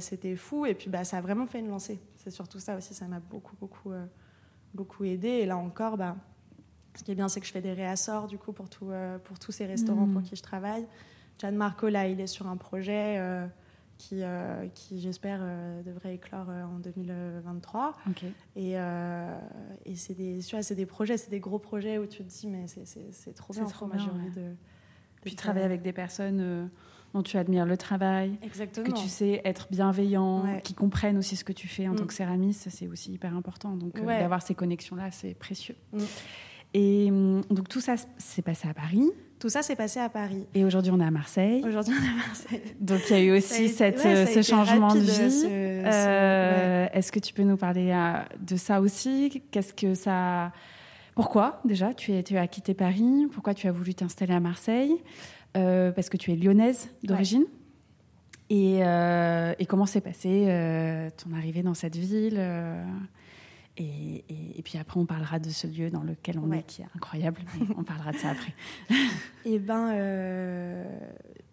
[0.00, 2.00] c'était fou et puis bah, ça a vraiment fait une lancée.
[2.16, 3.92] C'est surtout ça aussi, ça m'a beaucoup, beaucoup,
[4.74, 5.28] beaucoup aidé.
[5.28, 6.16] Et là encore, bah,
[6.96, 9.18] ce qui est bien, c'est que je fais des réassorts du coup pour, tout, euh,
[9.18, 10.24] pour tous ces restaurants pour mm.
[10.24, 10.86] qui je travaille.
[11.38, 13.46] Gianmarco, là, il est sur un projet euh,
[13.98, 15.40] qui, euh, qui j'espère,
[15.84, 17.96] devrait éclore en 2023.
[18.54, 22.46] Et, et c'est des, c'est des projets, c'est des gros projets où tu te dis,
[22.46, 23.64] mais c'est trop bien.
[23.64, 24.54] Trop bien envie de,
[25.22, 26.70] Puis travailler avec des personnes
[27.14, 28.86] dont tu admires le travail, Exactement.
[28.86, 32.06] que tu sais être bienveillant, qui comprennent aussi ce que tu fais en tant mm.
[32.06, 33.76] que céramiste, c'est aussi hyper important.
[33.76, 35.76] Donc d'avoir ces connexions-là, c'est précieux.
[35.92, 35.98] Mm.
[36.74, 39.08] Et hum, donc tout ça s'est passé à Paris.
[39.38, 40.46] Tout ça s'est passé à Paris.
[40.54, 41.62] Et aujourd'hui, on est à Marseille.
[41.66, 42.62] Aujourd'hui, on est à Marseille.
[42.80, 45.44] Donc il y a eu aussi cette, ce changement de vie.
[45.46, 49.42] Euh, est-ce que tu peux nous parler euh, de ça aussi?
[49.50, 50.52] Qu'est-ce que ça
[51.14, 53.26] Pourquoi déjà tu, es, tu as quitté Paris?
[53.32, 54.94] Pourquoi tu as voulu t'installer à Marseille?
[55.56, 57.44] Euh, Parce que tu es lyonnaise d'origine.
[58.50, 60.46] Et, et, comment s'est passée
[61.22, 62.38] ton arrivée dans cette ville
[63.76, 64.24] et,
[64.56, 67.40] et, puis après, on parlera de ce lieu dans lequel on est, qui est incroyable.
[67.76, 68.54] on parlera de ça après.
[69.44, 70.84] eh ben, euh,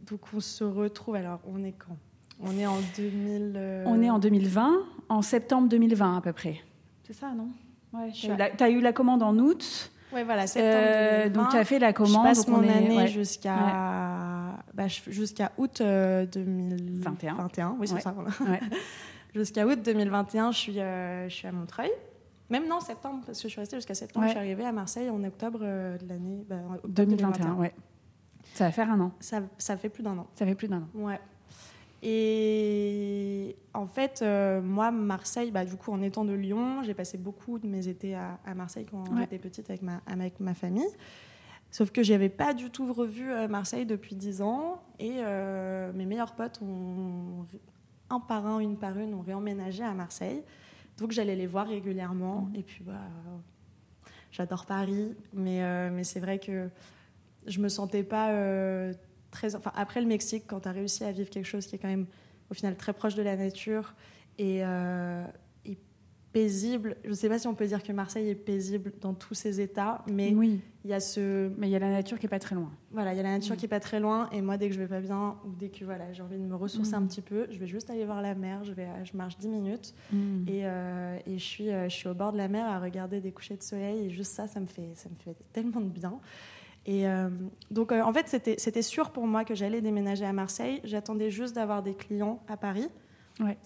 [0.08, 1.16] donc on se retrouve.
[1.16, 1.98] Alors, on est quand?
[2.40, 3.54] On est en 2000.
[3.56, 6.62] Euh, on est en 2020, en septembre 2020 à peu près.
[7.06, 7.50] C'est ça, non?
[7.92, 8.12] Ouais.
[8.12, 9.92] Tu as, eu la commande en août.
[10.14, 11.26] Oui, voilà, septembre 2020.
[11.26, 12.28] Euh, donc tu as fait la commande.
[12.28, 17.34] Je passe mon année jusqu'à bah, jusqu'à août 2021.
[17.34, 17.76] 21.
[17.80, 18.14] Oui, c'est ça.
[19.36, 21.92] jusqu'à août 2021, je suis, je suis à Montreuil.
[22.52, 24.26] Même non, septembre, parce que je suis restée jusqu'à septembre.
[24.26, 24.30] Ouais.
[24.30, 26.46] Je suis arrivée à Marseille en octobre euh, de l'année.
[26.48, 27.74] bah, en octobre 2021, ouais.
[28.54, 29.12] Ça va faire un an.
[29.20, 30.28] Ça, ça fait plus d'un an.
[30.36, 30.88] Ça fait plus d'un an.
[30.94, 31.20] Ouais.
[32.04, 37.18] Et en fait, euh, moi, Marseille, bah, du coup, en étant de Lyon, j'ai passé
[37.18, 39.22] beaucoup de mes étés à, à Marseille quand Ouais.
[39.22, 40.88] j'étais petite avec ma, avec ma famille.
[41.70, 44.82] Sauf que j'avais pas du tout revu euh, Marseille depuis 10 ans.
[45.00, 47.46] Et euh, mes meilleurs potes, ont,
[48.10, 50.44] un par un, une par une, ont réemménagé à Marseille.
[50.98, 52.50] Donc j'allais les voir régulièrement.
[52.56, 52.94] Et puis, bah,
[54.32, 55.14] j'adore Paris.
[55.34, 56.70] Mais, euh, mais c'est vrai que
[57.48, 58.94] je me sentais pas euh,
[59.32, 59.56] très.
[59.56, 61.88] Enfin, après le Mexique, quand tu as réussi à vivre quelque chose qui est quand
[61.88, 62.08] même,
[62.50, 63.94] au final, très proche de la nature
[64.38, 65.32] et, euh, et
[66.34, 66.96] paisible.
[67.04, 69.60] Je ne sais pas si on peut dire que Marseille est paisible dans tous ses
[69.60, 71.50] états, mais Oui, il y a ce.
[71.58, 72.72] mais il y a la nature qui est pas très loin.
[72.92, 73.58] Voilà, il y a la nature Mm.
[73.58, 74.30] qui est pas très loin.
[74.32, 76.44] Et moi, dès que je vais pas bien ou dès que voilà, j'ai envie de
[76.46, 77.04] me ressourcer Mm.
[77.04, 78.64] un petit peu, je vais juste aller voir la mer.
[78.64, 80.48] Je, vais, je marche 10 minutes Mm.
[80.48, 83.20] et, euh, et je, suis, euh, je suis au bord de la mer à regarder
[83.20, 84.06] des couchers de soleil.
[84.06, 86.20] Et juste ça, ça me fait, ça me fait tellement de bien.
[86.88, 87.30] Et euh,
[87.70, 90.80] donc, euh, en fait, c'était c'était sûr pour moi que j'allais déménager à Marseille.
[90.84, 92.88] J'attendais juste d'avoir des clients à Paris.
[93.40, 93.58] Ouais.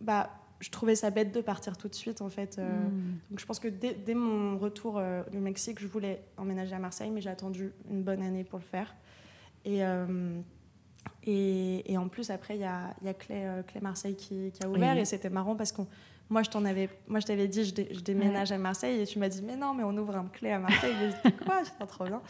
[0.00, 0.30] Bah,
[0.60, 2.58] je trouvais ça bête de partir tout de suite, en fait.
[2.58, 3.18] Euh, Mm.
[3.30, 6.78] donc je pense que dès, dès mon retour euh, du Mexique, je voulais emménager à
[6.78, 8.94] Marseille, mais j'ai attendu une bonne année pour le faire.
[9.64, 10.38] Et, euh,
[11.24, 14.50] et, et en plus, après, il y a, y a Clé, euh, Clé Marseille qui,
[14.52, 15.00] qui a ouvert, Oui.
[15.00, 15.82] et c'était marrant parce que
[16.28, 19.06] moi, je t'en avais, moi, je t'avais dit, je, dé- je déménage à Marseille, et
[19.06, 20.94] tu m'as dit, mais non, mais on ouvre un Clé à Marseille.
[21.24, 21.62] Dit, quoi?
[21.64, 22.20] J'étais trop bien.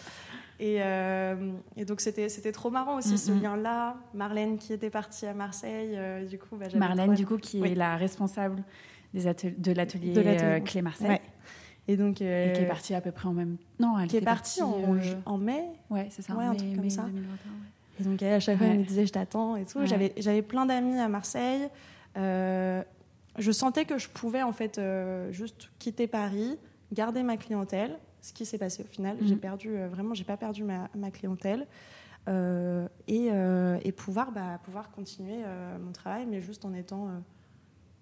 [0.62, 3.96] Et, euh, et donc c'était trop marrant aussi ce lien-là.
[4.12, 7.72] Marlène qui était partie à Marseille, euh, du coup, bah, Marlène, du coup, qui Oui.
[7.72, 8.62] est la responsable
[9.14, 11.08] des de l'atelier euh, Clé Marseille.
[11.08, 11.22] Ouais.
[11.88, 14.20] Et donc Et qui est partie à peu près en même Non, elle qui est
[14.20, 15.64] partie en, euh, en mai.
[15.88, 16.34] Ouais, c'est ça.
[16.34, 17.02] Ouais, un mai, truc comme mai ça.
[17.04, 17.38] 2021, ouais.
[17.98, 19.78] Et donc à chaque fois, elle me disait je t'attends et tout.
[19.78, 19.86] Ouais.
[19.86, 21.68] J'avais, j'avais plein d'amis à Marseille.
[22.18, 22.82] Euh,
[23.38, 24.78] je sentais que je pouvais en fait
[25.30, 26.58] juste quitter Paris,
[26.92, 27.98] garder ma clientèle.
[28.22, 29.26] Ce qui s'est passé au final, Mhm.
[29.26, 31.66] j'ai perdu euh, vraiment, j'ai pas perdu ma, ma clientèle
[32.28, 37.08] Euh, et, euh, et pouvoir bah, pouvoir continuer euh, mon travail, mais juste en étant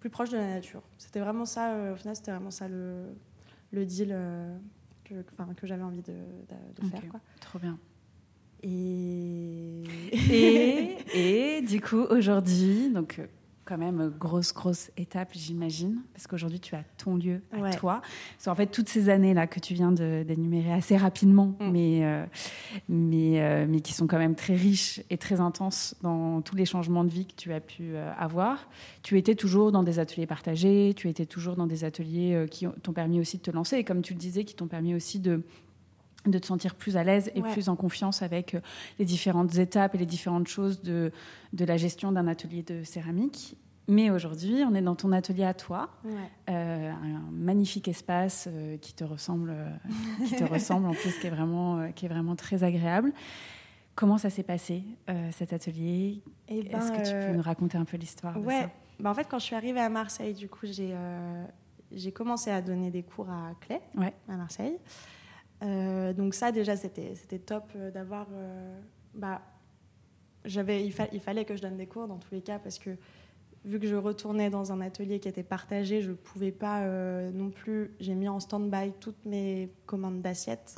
[0.01, 0.83] plus proche de la nature.
[0.99, 1.93] C'était vraiment ça.
[1.93, 3.05] au final, c'était vraiment ça le,
[3.71, 4.09] le deal
[5.05, 5.15] que,
[5.69, 6.91] j'avais envie de, de- de Ok.
[6.91, 7.09] faire.
[7.09, 7.21] Quoi.
[7.41, 7.79] Trop bien.
[8.65, 9.85] Et...
[10.31, 13.21] Et, et du coup, aujourd'hui, donc
[13.69, 17.71] quand même euh, grosse, grosse étape, j'imagine, parce qu'aujourd'hui, tu as ton lieu à Ouais.
[17.77, 18.01] toi.
[18.37, 21.71] Parce qu'en fait, toutes ces années-là que tu viens d'énumérer assez rapidement, Mm.
[21.71, 22.25] mais, euh,
[22.89, 26.65] mais, euh, mais qui sont quand même très riches et très intenses dans tous les
[26.65, 28.69] changements de vie que tu as pu euh, avoir,
[29.03, 32.75] tu étais toujours dans des ateliers partagés, tu étais toujours dans des ateliers qui ont-
[32.83, 35.21] t'ont permis aussi de te lancer, et comme tu le disais, qui t'ont permis aussi
[35.21, 35.43] de
[36.27, 37.53] de te sentir plus à l'aise et Ouais.
[37.53, 38.61] plus en confiance avec euh,
[38.99, 41.13] les différentes étapes et les différentes choses de,
[41.53, 43.57] de la gestion d'un atelier de céramique.
[43.91, 46.11] Mais aujourd'hui, on est dans ton atelier à toi, Ouais.
[46.51, 49.71] euh, un magnifique espace euh, qui te ressemble, euh,
[50.27, 53.13] qui te ressemble en plus, qui est vraiment, qui est vraiment très agréable.
[53.95, 54.85] Comment ça s'est passé
[55.33, 56.23] cet atelier?
[56.49, 58.61] Et ben, Est-ce que tu peux nous raconter un peu l'histoire de Ouais.
[58.63, 58.71] ça?
[59.01, 60.95] Bah, en fait, quand je suis arrivée à Marseille, du coup, j'ai
[61.91, 64.13] j'ai commencé à donner des cours à Clé, Ouais.
[64.29, 64.77] à Marseille.
[65.63, 68.27] Euh, donc ça, déjà, c'était top euh, d'avoir...
[68.33, 68.81] euh,
[69.15, 69.41] bah,
[70.45, 72.79] j'avais, il, fa- il fallait que je donne des cours dans tous les cas parce
[72.79, 72.91] que
[73.65, 76.87] vu que je retournais dans un atelier qui était partagé, je pouvais pas
[77.33, 77.91] non plus.
[78.01, 80.75] J'ai mis en stand-by toutes mes commandes d'assiettes.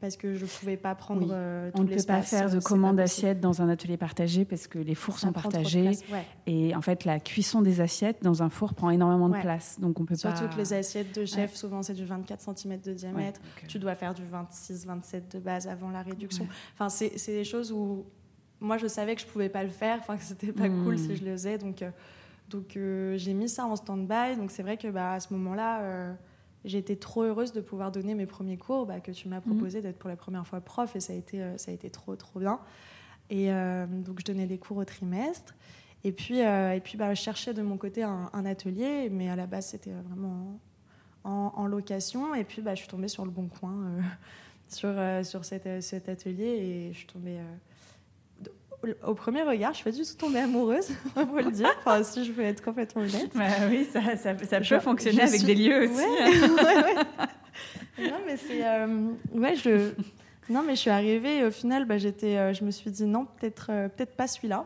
[0.00, 1.28] Parce que je pouvais pas prendre Oui.
[1.30, 3.96] euh, On ne peut pas faire euh, de c'est commande pas d'assiettes dans un atelier
[3.96, 5.82] partagé parce que les fours sont partagés.
[5.82, 6.24] place, ouais.
[6.46, 9.78] Et en fait, la cuisson des assiettes dans un four prend énormément de place.
[9.80, 10.48] Donc on peut Surtout pas.
[10.48, 13.40] que les assiettes de chef, souvent c'est du 24 cm de diamètre.
[13.44, 16.46] euh, Tu dois faire du 26, 27 de base avant la réduction.
[16.74, 18.04] Enfin, c'est des choses où
[18.60, 20.84] moi je savais que je pouvais pas le faire, enfin que c'était pas Mm.
[20.84, 21.58] cool si je le faisais.
[21.58, 21.90] Donc, euh,
[22.48, 24.36] donc euh, j'ai mis ça en stand-by.
[24.36, 26.12] Donc c'est vrai que bah, à ce moment-là, euh,
[26.64, 29.98] j'étais trop heureuse de pouvoir donner mes premiers cours, bah, que tu m'as proposé d'être
[29.98, 32.40] pour la première fois prof et ça a été, euh, ça a été trop trop
[32.40, 32.60] bien.
[33.30, 35.54] Et euh, donc je donnais des cours au trimestre.
[36.02, 39.28] Et puis, euh, et puis bah, je cherchais de mon côté un, un atelier, mais
[39.28, 40.58] à la base c'était vraiment
[41.24, 42.34] en, en location.
[42.34, 44.00] Et puis bah, je suis tombée sur le bon coin, euh,
[44.68, 44.94] sur,
[45.26, 47.38] sur cet, cet atelier, et je suis tombée.
[49.06, 51.68] Au premier regard, je suis pas du tout tombée amoureuse, on peut le dire.
[51.80, 53.30] Enfin, si je veux être complètement honnête.
[53.34, 56.02] Bah oui, ça, ça, ça Je- peut fonctionner avec suis- des lieux aussi.
[56.20, 56.30] hein.
[56.56, 58.08] Ouais, ouais, ouais.
[58.10, 58.66] Non, mais c'est.
[58.66, 59.90] euh, ouais, je.
[60.48, 63.04] Non, mais je suis arrivée et au final, bah, j'étais, euh, je me suis dit
[63.04, 64.64] non, peut-être, euh, peut-être pas celui-là.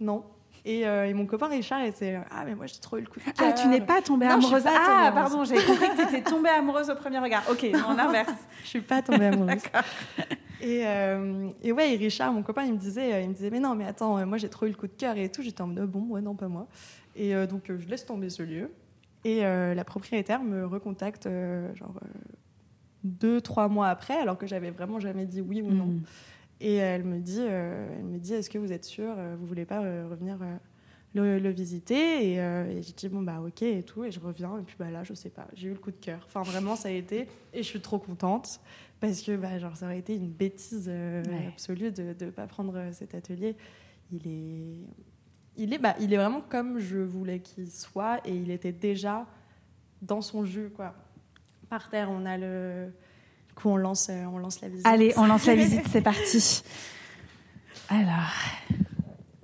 [0.00, 0.24] Non.
[0.66, 3.20] Et, euh, et mon copain Richard était ah mais moi j'ai trop eu le coup
[3.20, 3.34] de cœur.
[3.50, 4.62] Ah, tu n'es pas tombée Non, amoureuse.
[4.62, 5.14] pas tombée ah, amoureuse.
[5.14, 7.42] pardon, j'ai compris que tu étais tombée amoureuse au premier regard.
[7.50, 8.32] Ok, en inverse.
[8.62, 9.62] Je suis pas tombée amoureuse.
[10.64, 13.50] Et, euh, et ouais, et Richard, mon copain, il me disait, euh, il me disait,
[13.50, 15.42] mais non, mais attends, euh, moi j'ai trop eu le coup de cœur et tout.
[15.42, 16.66] J'étais en mode, Ah bon, ouais, non, pas moi.
[17.14, 18.70] Et euh, donc, je laisse tomber ce lieu.
[19.24, 21.26] Et la propriétaire me recontacte
[21.74, 21.94] genre
[23.04, 25.86] deux, trois mois après, alors que j'avais vraiment jamais dit oui ou non.
[25.86, 26.02] Mm.
[26.64, 29.80] Et elle me dit, elle me dit, est-ce que vous êtes sûr, vous voulez pas
[29.80, 30.38] revenir
[31.14, 32.32] le, visiter?
[32.32, 34.58] Et, euh, j'ai dit bon bah ok et tout et je reviens.
[34.58, 36.20] Et puis bah là je sais pas j'ai eu le coup de cœur.
[36.26, 38.60] Enfin vraiment ça a été et je suis trop contente
[39.00, 42.76] parce que bah, genre ça aurait été une bêtise euh, absolue de ne pas prendre
[42.76, 43.56] euh, cet atelier.
[44.12, 44.86] Il est
[45.56, 49.26] il est bah il est vraiment comme je voulais qu'il soit et il était déjà
[50.02, 50.94] dans son jus quoi.
[51.68, 52.92] Par terre on a le
[53.56, 56.62] du coup on lance on lance la visite allez on lance la visite c'est parti
[57.88, 58.32] alors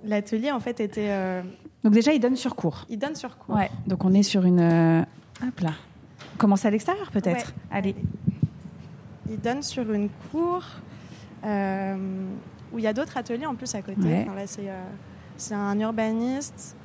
[0.03, 1.43] L'atelier, en fait, était
[1.83, 2.85] donc déjà, il donne sur cours.
[2.89, 3.55] Il donne sur cours.
[3.55, 3.69] Ouais.
[3.87, 4.59] Donc on est sur une.
[4.59, 5.01] Euh,
[5.45, 5.73] hop là.
[6.35, 7.53] On commence à l'extérieur peut-être.
[7.71, 7.95] Allez.
[9.29, 10.63] Il donne sur une cour
[11.43, 12.25] euh,
[12.71, 14.25] où il y a d'autres ateliers en plus à côté.
[14.25, 14.83] là, euh,
[15.37, 16.75] c'est un urbaniste.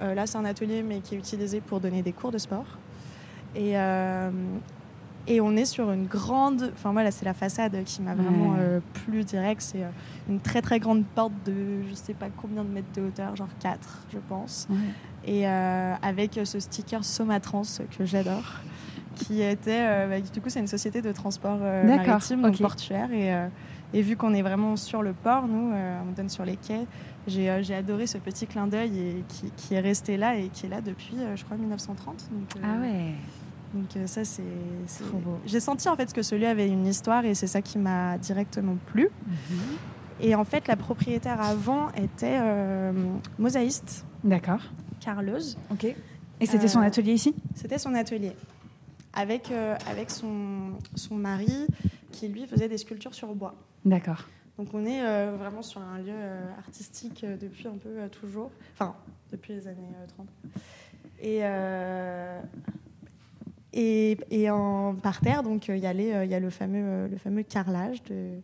[0.00, 2.78] là, c'est un atelier mais qui est utilisé pour donner des cours de sport.
[3.54, 3.72] Et
[5.28, 6.72] et on est sur une grande.
[6.74, 9.60] Enfin, voilà, c'est la façade qui m'a vraiment euh, plu direct.
[9.60, 9.90] C'est euh,
[10.28, 13.48] une très très grande porte de je sais pas combien de mètres de hauteur, genre
[13.60, 13.78] 4,
[14.10, 14.66] je pense.
[15.26, 17.62] Et euh, avec ce sticker Somatrans
[17.96, 18.54] que j'adore,
[19.16, 20.08] qui était.
[20.08, 23.12] Bah, du coup, c'est une société de transport maritime, donc portuaire.
[23.12, 23.34] Et,
[23.92, 26.86] et vu qu'on est vraiment sur le port, nous, on donne sur les quais.
[27.26, 30.80] J'ai adoré ce petit clin d'œil qui, qui, est resté là et qui est là
[30.80, 32.30] depuis, je crois, 1930.
[32.32, 33.12] Donc, ah ouais.
[33.74, 34.42] Donc euh, ça, c'est
[35.08, 35.38] trop beau.
[35.44, 38.76] J'ai senti en fait que celui avait une histoire et c'est ça qui m'a directement
[38.86, 39.10] plu.
[39.26, 39.58] Mhm.
[40.20, 42.92] Et en fait, la propriétaire avant était euh,
[43.38, 44.04] mosaïste.
[44.24, 44.60] D'accord.
[45.00, 45.56] Carleuse.
[45.70, 45.84] Ok.
[46.40, 47.34] Et c'était son euh, atelier ici?
[47.54, 48.32] C'était son atelier.
[49.12, 49.50] Avec,
[49.86, 51.66] avec son, son mari
[52.12, 53.54] qui lui faisait des sculptures sur bois.
[53.84, 54.24] D'accord.
[54.58, 55.02] Donc on est
[55.36, 56.14] vraiment sur un lieu
[56.58, 58.94] artistique depuis un peu toujours, enfin
[59.32, 60.28] depuis les années 30.
[61.20, 61.42] Et
[63.78, 67.16] et, en parterre, donc euh, il y, a euh, y a le fameux, euh, le
[67.16, 68.40] fameux carrelage de,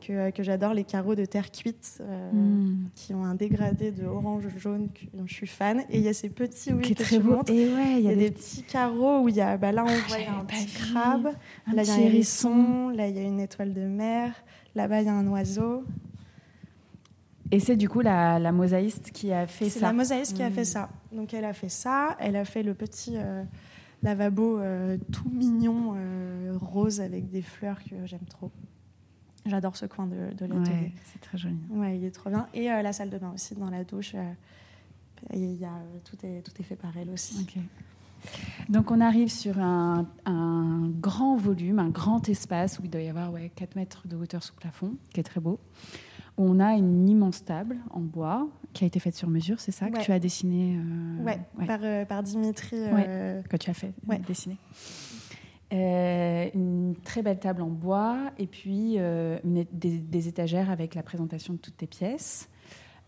[0.00, 2.86] que, que j'adore, les carreaux de terre cuite hmm.
[2.94, 5.80] qui ont un dégradé de orange jaune dont je suis fan.
[5.90, 7.42] Et il y a ces petits oui, très beau.
[7.48, 8.30] Et ouais, il y, a des...
[8.30, 11.28] petits carreaux où il y a, bah là on ah, voit un petit crabe,
[11.72, 14.32] là il y a un hérisson, là il y a une étoile de mer,
[14.74, 15.84] là-bas il y a un oiseau.
[17.50, 19.70] Et c'est du coup la, la, mosaïste qui a fait ça.
[19.70, 20.64] C'est la mosaïste qui a fait hmm.
[20.64, 20.88] ça.
[21.12, 23.16] Donc elle a fait ça, elle a fait le petit
[24.02, 28.50] lavabo euh, tout mignon, euh, rose avec des fleurs que j'aime trop.
[29.46, 30.92] J'adore ce coin de, de l'atelier.
[31.06, 31.58] c'est très joli.
[31.70, 32.48] Ouais, il est trop bien.
[32.52, 34.14] Et euh, la salle de bain aussi, dans la douche.
[35.32, 35.72] il y a,
[36.04, 37.46] tout, est, tout est fait par elle aussi.
[38.68, 43.08] Donc on arrive sur un, un, grand volume, un grand espace où il doit y
[43.08, 45.58] avoir ouais, 4 mètres de hauteur sous plafond, qui est très beau.
[46.36, 49.90] On a une immense table en bois qui a été faite sur mesure, c'est ça
[49.90, 51.24] que tu as dessiné euh...
[51.24, 52.76] ouais, Par, euh, par, Dimitri.
[52.78, 53.42] Euh...
[53.42, 53.92] que tu as fait
[54.26, 54.56] dessiner.
[55.70, 58.98] Euh, une très belle table en bois et puis
[59.72, 62.48] des, étagères avec la présentation de toutes tes pièces.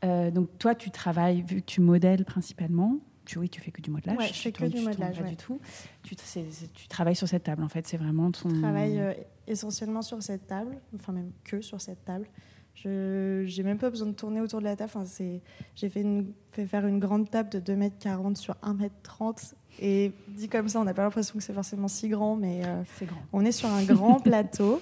[0.02, 3.90] donc toi, tu travailles, vu que tu modèles principalement, tu, oui, tu fais que du
[3.90, 4.18] modelage.
[4.18, 5.20] Ouais, je fais que du modelage.
[5.20, 5.60] Pas du tout.
[6.02, 7.86] Tu, tu, travailles sur cette table, en fait.
[7.86, 8.48] C'est vraiment ton.
[8.48, 9.00] Je travaille
[9.46, 12.26] essentiellement sur cette table, enfin même que sur cette table.
[12.82, 14.90] Je n'ai même pas besoin de tourner autour de la table.
[14.94, 15.04] Enfin,
[15.74, 16.04] j'ai fait,
[16.52, 19.54] fait, faire une grande table de 2m40 sur 1m30.
[19.80, 22.82] Et dit comme ça, on n'a pas l'impression que c'est forcément si grand, mais euh,
[23.02, 23.20] grand.
[23.32, 24.80] on est sur un grand plateau.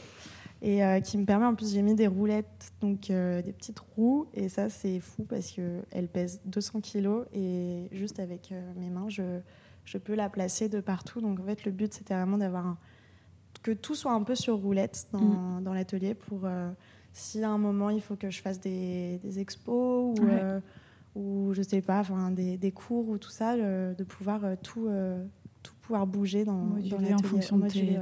[0.60, 3.78] Et euh, qui me permet, en plus, j'ai mis des roulettes, donc euh, des petites
[3.78, 4.26] roues.
[4.34, 7.26] Et ça, c'est fou parce qu'elle pèse 200 kilos.
[7.32, 9.40] Et juste avec mes mains, je,
[9.84, 11.20] je peux la placer de partout.
[11.20, 12.76] Donc en fait, le but, c'était vraiment d'avoir
[13.62, 15.64] que tout soit un peu sur roulette dans, mm.
[15.64, 16.48] dans l'atelier pour
[17.18, 20.60] si à un moment il faut que je fasse des, expos ou, euh,
[21.14, 24.86] ou je sais pas, enfin des, des, cours ou tout ça, de pouvoir euh, tout,
[24.86, 25.24] euh,
[25.62, 27.98] tout pouvoir bouger dans, moduler en fonction de tes,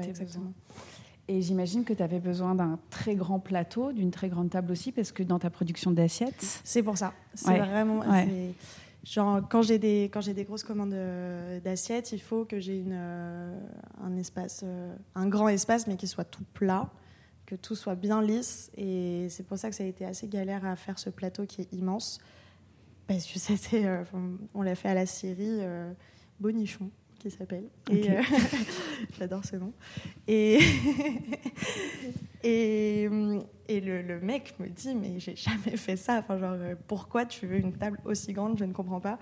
[1.29, 4.93] Et j'imagine que tu avais besoin d'un très grand plateau, d'une très grande table aussi,
[4.93, 6.61] parce que dans ta production d'assiettes.
[6.64, 7.12] C'est pour ça.
[7.34, 8.03] C'est vraiment.
[9.05, 10.97] Genre, quand j'ai des, quand j'ai des grosses commandes
[11.62, 12.99] d'assiettes, il faut que j'ai une,
[14.03, 14.64] un espace,
[15.14, 16.90] un grand espace, mais qui soit tout plat
[17.47, 18.70] que tout soit bien lisse.
[18.76, 21.62] Et c'est pour ça que ça a été assez galère à faire ce plateau qui
[21.62, 22.20] est immense.
[23.07, 23.86] Parce que c'était.
[23.86, 24.05] Euh,
[24.55, 25.92] on l'a fait à la série euh,
[26.40, 27.68] Bonichon, qui s'appelle.
[27.90, 28.22] Euh,
[29.18, 29.72] j'adore ce nom.
[30.26, 30.59] Et,
[32.47, 33.09] et,
[33.68, 36.18] et le, mec me dit Mais j'ai jamais fait ça.
[36.18, 38.59] Enfin, genre, pourquoi tu veux une table aussi grande?
[38.59, 39.18] Je ne comprends pas.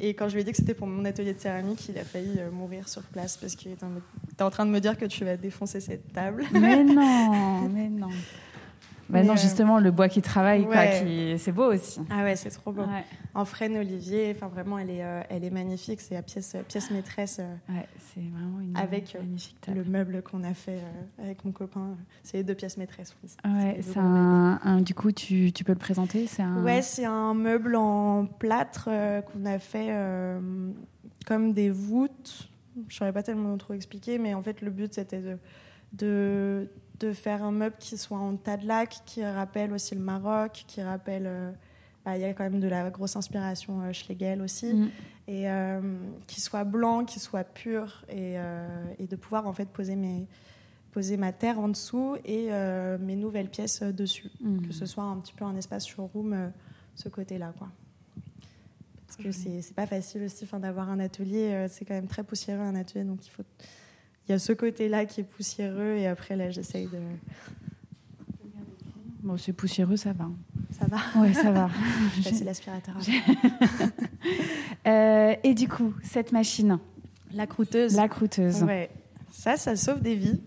[0.00, 2.04] Et quand je lui ai dit que c'était pour mon atelier de céramique, il a
[2.04, 5.36] failli mourir sur place parce qu'il était en train de me dire que tu vas
[5.36, 6.44] défoncer cette table.
[6.52, 8.10] Mais non, mais non.
[9.08, 10.66] Bah non, justement, le bois qui travaille,
[11.02, 11.38] qui...
[11.38, 12.00] c'est beau aussi.
[12.10, 12.82] Ah ouais, c'est trop beau.
[13.34, 16.00] En frêne olivier, enfin vraiment, elle est, elle est magnifique.
[16.00, 17.40] C'est la pièce, pièce maîtresse.
[17.68, 20.80] ouais, c'est vraiment une avec magnifique le meuble qu'on a fait
[21.22, 21.96] avec mon copain.
[22.22, 23.14] C'est les deux pièces maîtresses.
[23.44, 26.62] Ouais, c'est un, Du coup, tu, tu peux le présenter C'est un.
[26.62, 28.88] Ouais, c'est un meuble en plâtre
[29.32, 29.92] qu'on a fait
[31.26, 32.48] comme des voûtes.
[32.88, 35.38] Je saurais pas tellement trop expliquer, mais en fait, le but c'était de,
[35.92, 40.00] de, de, faire un meuble qui soit en tas de lacs, qui rappelle aussi le
[40.00, 41.26] Maroc, qui rappelle.
[41.26, 41.50] Euh,
[42.04, 44.90] bah, il y a quand même de la grosse inspiration euh, Schlegel aussi, mm.
[45.26, 45.80] et euh,
[46.26, 48.36] qui soit blanc, qui soit pur, et,
[48.98, 50.26] et, de pouvoir en fait poser mes
[50.92, 52.48] poser ma terre en dessous et
[52.98, 54.66] mes nouvelles pièces dessus, mm.
[54.66, 56.50] que ce soit un petit peu un espace showroom
[56.94, 57.68] ce côté-là, quoi
[59.08, 62.60] parce que c'est pas facile aussi d'avoir un atelier, euh, c'est quand même très poussiéreux
[62.60, 63.44] un atelier, donc il faut
[64.28, 66.98] il y a ce côté-là qui est poussiéreux et après là j'essaye de
[69.22, 70.30] Bon, c'est poussiéreux, ça va.
[70.78, 71.68] Ça va Oui, ça va.
[72.22, 72.94] C'est l'aspirateur.
[74.86, 76.78] euh, et du coup, cette machine
[77.34, 77.96] La croûteuse.
[77.96, 78.62] La croûteuse.
[78.62, 78.88] Ouais.
[79.30, 80.40] Ça, ça sauve des vies.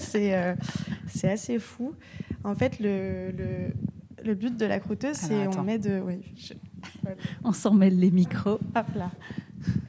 [0.00, 0.54] c'est euh,
[1.06, 1.92] c'est assez fou.
[2.42, 6.00] En fait, le, le, le but de la croûteuse, c'est on met de.
[6.00, 6.20] Ouais,
[7.44, 8.58] on s'en mêle les micros.
[8.74, 9.10] Hop là.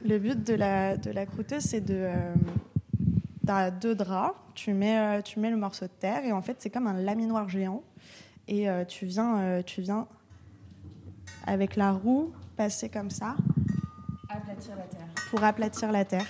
[0.06, 1.94] Le but de la, de la croûteuse, c'est de.
[1.94, 2.34] Euh,
[3.50, 6.56] as deux draps, tu mets, euh, tu mets le morceau de terre et en fait,
[6.58, 7.82] c'est comme un laminoir géant.
[8.46, 10.06] Et euh, tu, viens, euh, tu viens,
[11.46, 13.36] avec la roue, passer comme ça.
[14.28, 15.06] Aplatir la terre.
[15.30, 16.26] Pour aplatir la terre.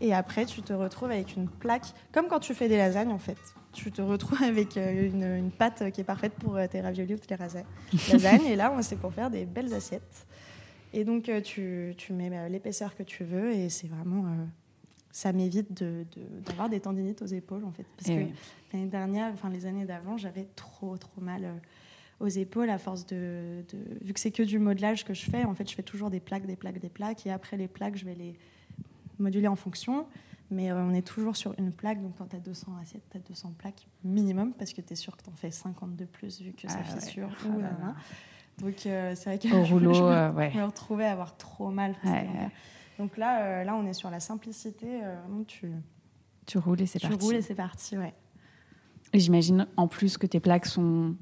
[0.00, 3.18] Et après, tu te retrouves avec une plaque, comme quand tu fais des lasagnes en
[3.18, 3.38] fait
[3.72, 7.36] tu te retrouves avec une, pâte qui est parfaite pour tes raviolis ou tes
[8.12, 8.46] lasagnes.
[8.46, 10.28] et là, c'est pour faire des belles assiettes.
[10.92, 14.46] Et donc, tu, tu mets l'épaisseur que tu veux et c'est vraiment.
[15.14, 15.72] Ça m'évite
[16.44, 17.86] d'avoir de, des tendinites aux épaules, en fait.
[17.96, 18.32] Parce eh que
[18.72, 21.48] l'année dernière, enfin les années d'avant, j'avais trop, trop mal
[22.18, 23.64] aux épaules à force de.
[24.02, 26.18] vu que c'est que du modelage que je fais, en fait, je fais toujours des
[26.18, 27.26] plaques, des plaques, des plaques.
[27.26, 28.36] Et après les plaques, je vais les
[29.20, 30.04] moduler en fonction.
[30.50, 33.16] Mais euh, on est toujours sur une plaque, donc quand tu as 200 assiettes, tu
[33.16, 36.04] as 200 plaques minimum, parce que tu es sûr que tu en fais 50 de
[36.06, 37.28] plus vu que ça ah fissure.
[37.44, 37.94] Ah
[38.58, 40.52] donc euh, c'est vrai que Au rouleau, je, me, euh, ouais.
[40.54, 41.94] me retrouvais à avoir trop mal.
[42.98, 45.00] Donc là, là, on est sur la simplicité.
[45.46, 45.70] tu,
[46.46, 47.18] tu roules et c'est parti.
[47.18, 48.14] Tu roules et c'est parti, ouais.
[49.12, 51.14] J'imagine en plus que tes plaques sont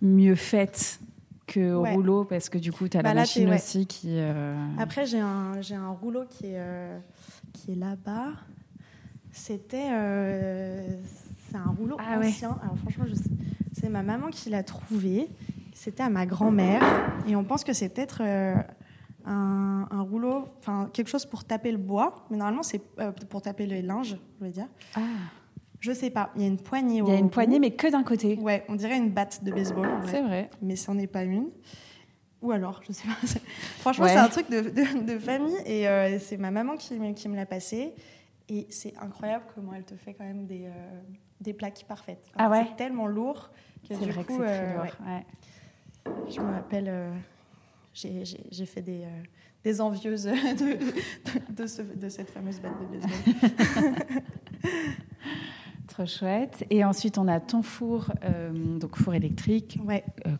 [0.00, 1.00] mieux faites
[1.46, 4.18] que au rouleau parce que du coup tu as la bah machine aussi qui
[4.78, 7.02] après j'ai un j'ai un rouleau qui est
[7.52, 8.32] qui est là-bas
[9.34, 10.86] c'était euh,
[11.50, 12.56] c'est un rouleau ah ancien.
[12.62, 13.04] Alors franchement,
[13.72, 15.28] c'est ma maman qui l'a trouvé.
[15.74, 16.82] C'était à ma grand-mère
[17.26, 18.22] et on pense que c'est peut-être
[19.26, 23.42] euh, un, rouleau, enfin quelque chose pour taper le bois, mais normalement c'est euh, pour
[23.42, 24.68] taper les linges, je veux dire.
[24.94, 25.00] Ah.
[25.80, 26.30] Je sais pas.
[26.34, 27.02] Il y a une poignée.
[27.04, 28.38] Il y a une poignée, mais que d'un côté.
[28.38, 29.86] Ouais, on dirait une batte de baseball.
[30.06, 30.48] C'est vrai.
[30.62, 31.50] Mais c'en est pas une.
[32.40, 33.14] Ou alors, je sais pas.
[33.80, 37.44] Franchement, c'est un truc de, de, famille et c'est ma maman qui, qui me l'a
[37.44, 37.92] passé.
[38.48, 41.00] Et c'est incroyable comment elle te fait quand même des, euh,
[41.40, 42.26] des plaques parfaites.
[42.36, 43.50] ah ouais C'est tellement lourd
[43.88, 46.26] que du vrai coup, que euh, lourd.
[46.28, 47.14] je me rappelle, euh,
[47.94, 49.02] j'ai fait des,
[49.62, 53.94] des envieuses de, de, ce, de, cette fameuse batte de baseball.
[55.88, 56.66] Trop chouette.
[56.70, 58.10] Et ensuite, on a ton four,
[58.80, 59.78] donc four électrique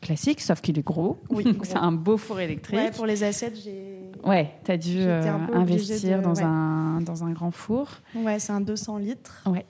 [0.00, 1.20] classique, sauf qu'il est gros.
[1.30, 2.76] Oui, c'est un beau four électrique.
[2.76, 7.32] Ouais, pour les assiettes, j'ai Ouais, tu as dû euh, investir dans, un, dans un
[7.32, 7.88] grand four.
[8.14, 9.42] Ouais, c'est un 200 litres.
[9.46, 9.66] Ouais.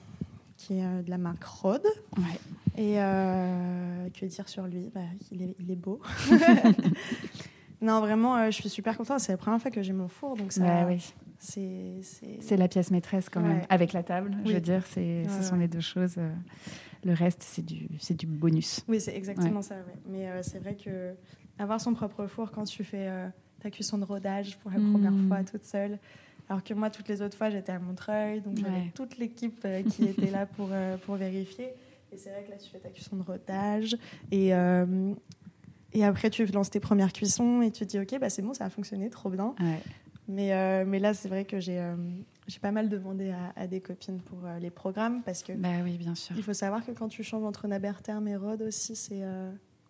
[0.57, 1.85] Qui est euh, de la marque Rode.
[2.17, 2.23] Ouais.
[2.77, 4.89] Et euh, que dire sur lui?
[4.93, 5.99] Bah, il, est, il est beau.
[7.85, 9.19] Non, vraiment, je suis super contente.
[9.19, 10.35] C'est la première fois que j'ai mon four.
[10.35, 11.13] Donc ça, oui.
[11.39, 14.35] C'est la pièce maîtresse quand même, avec la table.
[14.45, 16.15] Je veux dire, ce sont les deux choses.
[17.03, 18.83] Le reste, c'est du, du bonus.
[18.87, 19.75] Oui, c'est exactement ça.
[20.07, 21.13] Mais c'est vrai que
[21.57, 23.09] avoir son propre four quand tu fais
[23.61, 25.27] ta cuisson de rodage pour la première hmm.
[25.27, 25.97] fois toute seule.
[26.49, 29.81] Alors que moi, toutes les autres fois, j'étais à Montreuil, donc j'avais toute l'équipe euh,
[29.83, 31.69] qui était là pour, euh, pour vérifier.
[32.11, 33.95] Et c'est vrai que là, tu fais ta cuisson de rodage.
[34.31, 35.13] Et, euh,
[35.95, 38.53] et après, tu lances tes premières cuissons et tu te dis, OK, bah, c'est bon,
[38.53, 39.55] ça a fonctionné, trop bien.
[40.27, 41.81] Mais, mais là, c'est vrai que j'ai
[42.47, 46.13] j'ai pas mal demandé à, des copines pour les programmes parce que bah oui, bien
[46.13, 46.35] sûr.
[46.37, 49.23] il faut savoir que quand tu changes entre Naberterm et Rode aussi, c'est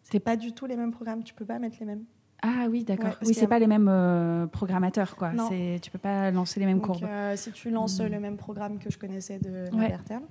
[0.03, 1.23] c'est pas du tout les mêmes programmes.
[1.23, 2.03] Tu peux pas mettre les mêmes.
[2.41, 3.15] Ah oui, d'accord.
[3.25, 5.31] oui, c'est pas les mêmes euh, programmateurs, quoi.
[5.31, 5.49] Non.
[5.49, 7.03] Tu peux pas lancer les mêmes courbes.
[7.03, 8.07] Euh, si tu lances hmm.
[8.07, 10.23] le même programme que je connaissais de Naberterm,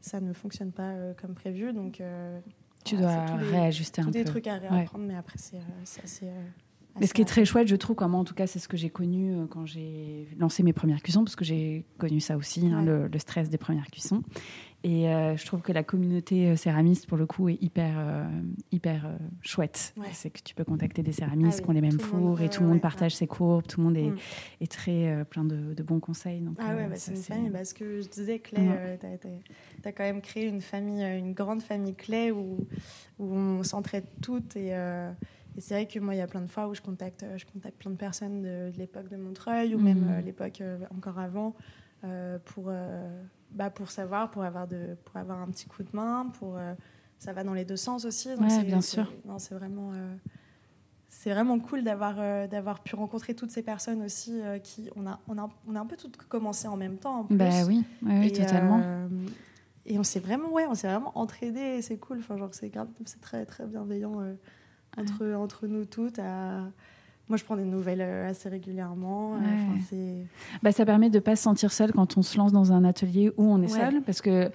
[0.00, 2.02] ça ne fonctionne pas euh, comme prévu, donc.
[2.84, 4.10] Tu dois réajuster un peu.
[4.10, 6.26] des trucs à réapprendre, mais après c'est assez
[7.00, 8.76] Mais ce qui est très chouette, je trouve, moi en tout cas, c'est ce que
[8.76, 12.66] j'ai connu euh, quand j'ai lancé mes premières cuissons, parce que j'ai connu ça aussi,
[12.66, 14.22] hein, le, le, stress des premières cuissons.
[14.84, 18.24] Et euh, je trouve que la communauté euh, céramiste, pour le coup, est hyper, euh,
[18.72, 19.08] hyper
[19.40, 19.94] chouette.
[20.12, 22.62] C'est que tu peux contacter des céramistes ah qui ont les mêmes fours et tout
[22.62, 24.18] le monde partage ses courbes, tout le monde est, mm.
[24.60, 26.40] est très plein de, de, bons conseils.
[26.40, 27.50] Donc, ah ouais, bah, c'est une famille.
[27.50, 31.94] Parce que je disais, Clay, tu as, quand même créé une famille, une grande famille
[31.94, 32.66] Clay où,
[33.18, 34.74] où on s'entraide toutes et.
[35.56, 37.44] Et c'est vrai que moi, il y a plein de fois où je contacte, je
[37.44, 40.24] contacte plein de personnes de, l'époque de Montreuil ou même mm.
[40.24, 41.54] l'époque encore avant
[42.44, 42.70] pour,
[43.54, 46.72] bah, pour savoir, pour avoir, de, pour avoir un petit coup de main, pour, euh,
[47.18, 48.30] ça va dans les deux sens aussi.
[48.38, 49.12] Oui, bien sûr.
[49.26, 50.14] Non, c'est vraiment, euh,
[51.08, 55.20] c'est vraiment cool d'avoir, euh, d'avoir pu rencontrer toutes ces personnes aussi qui, on a,
[55.28, 57.20] on, a, on a un peu toutes commencé en même temps.
[57.20, 59.08] En Bah oui, oui, totalement.
[59.84, 61.12] et on s'est vraiment, ouais, on s'est vraiment.
[61.82, 62.18] C'est cool.
[62.20, 62.72] Enfin, genre, c'est,
[63.04, 64.18] c'est très, très bienveillant
[64.96, 66.18] entre, entre nous toutes.
[66.18, 66.62] À,
[67.28, 69.36] moi, je prends des nouvelles euh, assez régulièrement.
[69.36, 70.22] Euh,
[70.62, 72.84] bah, ça permet de ne pas se sentir seul quand on se lance dans un
[72.84, 74.50] atelier où on est seul, parce que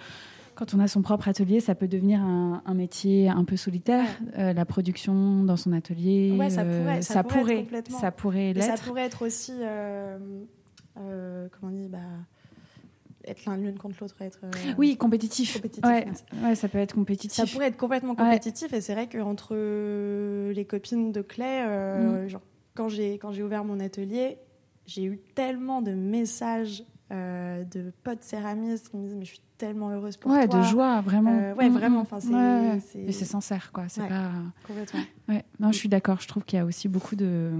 [0.56, 4.06] quand on a son propre atelier, ça peut devenir un, métier un peu solitaire.
[4.38, 8.78] Euh, la production dans son atelier, ça pourrait, ça, pourrait, ça pourrait l'être.
[8.78, 9.54] Ça pourrait être aussi,
[10.96, 12.00] comment on dit, bah,
[13.28, 14.40] être l'un l'une contre l'autre, être
[14.78, 15.56] oui compétitif.
[15.56, 15.86] compétitif
[16.44, 16.56] ouais.
[16.56, 17.46] ça peut être compétitif.
[17.46, 19.54] Ça pourrait être complètement compétitif et c'est vrai qu'entre
[20.52, 22.28] les copines de Clay, mm.
[22.28, 22.42] genre
[22.76, 24.38] quand j'ai quand j'ai ouvert mon atelier,
[24.86, 29.42] j'ai eu tellement de messages euh, de potes céramistes qui me disent mais je suis
[29.58, 30.42] tellement heureuse pour toi.
[30.42, 31.32] Ouais, de joie, vraiment.
[31.32, 32.02] Euh, ouais, vraiment.
[32.02, 33.86] Enfin, c'est c'est sincère, quoi.
[33.88, 34.32] C'est pas.
[34.68, 35.00] Complètement.
[35.30, 35.44] Ouais.
[35.60, 36.20] Non, je suis d'accord.
[36.20, 37.52] Je trouve qu'il y a aussi beaucoup de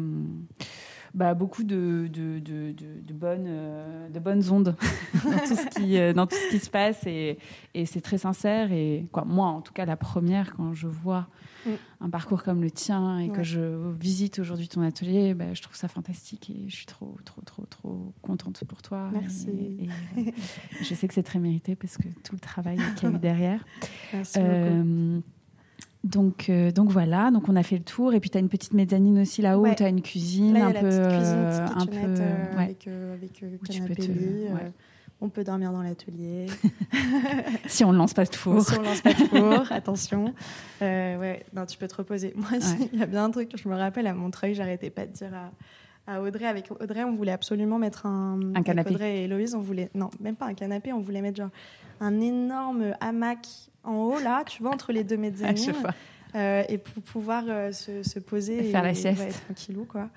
[1.14, 4.76] bah, beaucoup de, de, de, de bonnes, euh, de bonnes ondes
[5.24, 7.38] dans, tout ce qui, euh, dans tout ce qui se passe et,
[7.74, 8.72] et c'est très sincère.
[8.72, 11.28] Et quoi, moi, en tout cas, la première, quand je vois
[11.66, 11.72] mm.
[12.02, 15.76] un parcours comme le tien et que je visite aujourd'hui ton atelier, bah, je trouve
[15.76, 19.10] ça fantastique et je suis trop, trop, trop, trop contente pour toi.
[19.14, 19.50] Merci.
[20.18, 20.34] Et,
[20.82, 23.20] je sais que c'est très mérité parce que tout le travail qu'il y a eu
[23.20, 23.66] derrière.
[24.14, 25.24] Merci beaucoup.
[26.08, 28.14] Donc, euh, donc voilà, donc on a fait le tour.
[28.14, 30.86] Et puis tu as une petite mezzanine aussi là-haut, tu as une cuisine un, peu,
[30.86, 31.98] euh, un peu.
[31.98, 33.34] Euh, avec, avec
[33.64, 34.10] canapé
[35.20, 36.46] On peut dormir dans l'atelier.
[37.68, 38.62] si on ne lance pas de four.
[38.62, 40.34] si on ne lance pas de four, attention.
[40.82, 42.34] ouais, non, tu peux te reposer.
[42.36, 42.50] Moi,
[42.94, 45.12] il y a bien un truc que je me rappelle à Montreuil, j'arrêtais pas de
[45.12, 46.46] dire à, à, Audrey.
[46.46, 48.40] Avec Audrey, on voulait absolument mettre un.
[48.56, 48.92] Un canapé.
[48.92, 49.90] Audrey et Héloïse, on voulait.
[49.94, 51.50] Non, même pas un canapé, on voulait mettre genre
[52.00, 53.48] un énorme hamac
[53.84, 55.74] en haut, là, tu vois, entre les deux mezzanines.
[56.36, 59.44] Euh, et pour pouvoir euh, se, poser et faire la sieste.
[59.46, 60.10] tranquillou quoi.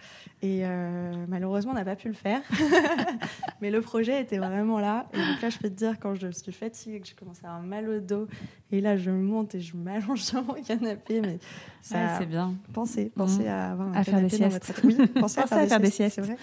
[0.43, 2.43] Et euh, malheureusement on n'a pas pu le faire.
[3.61, 5.07] Mais le projet était vraiment là.
[5.15, 7.51] Et donc là je peux te dire quand je suis fatiguée que j'ai commencé à
[7.51, 8.27] avoir mal au dos
[8.73, 11.39] et là je monte et je m'allonge sur mon canapé mais
[11.81, 12.55] ça c'est bien.
[12.73, 13.49] Pensez pensez mmh.
[13.49, 14.81] à avoir un à faire des siestes.
[14.83, 16.37] oui pensez, à, faire, des, siestes, Vrai.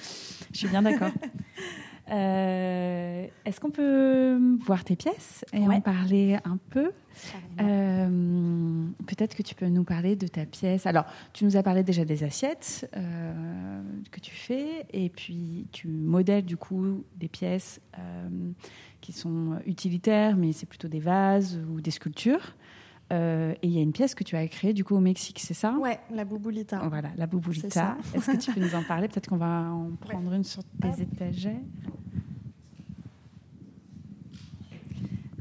[0.53, 1.11] je suis bien d'accord
[2.09, 6.91] Euh, est-ce qu'on peut voir tes pièces et en parler un peu
[7.59, 10.85] euh, Peut-être que tu peux nous parler de ta pièce.
[10.85, 13.81] Alors, tu nous as parlé déjà des assiettes euh,
[14.11, 17.81] que tu fais, et puis tu modèles du coup des pièces
[19.01, 22.55] qui sont utilitaires, mais c'est plutôt des vases ou des sculptures.
[23.11, 25.53] Et il y a une pièce que tu as créée du coup au Mexique, c'est
[25.53, 25.73] ça?
[25.79, 26.79] Ouais, la Bubulita.
[26.89, 27.97] Voilà, la Bubulita.
[28.13, 29.07] Est-ce que tu peux nous en parler?
[29.07, 31.55] Peut-être qu'on va en prendre une sur tes étagères.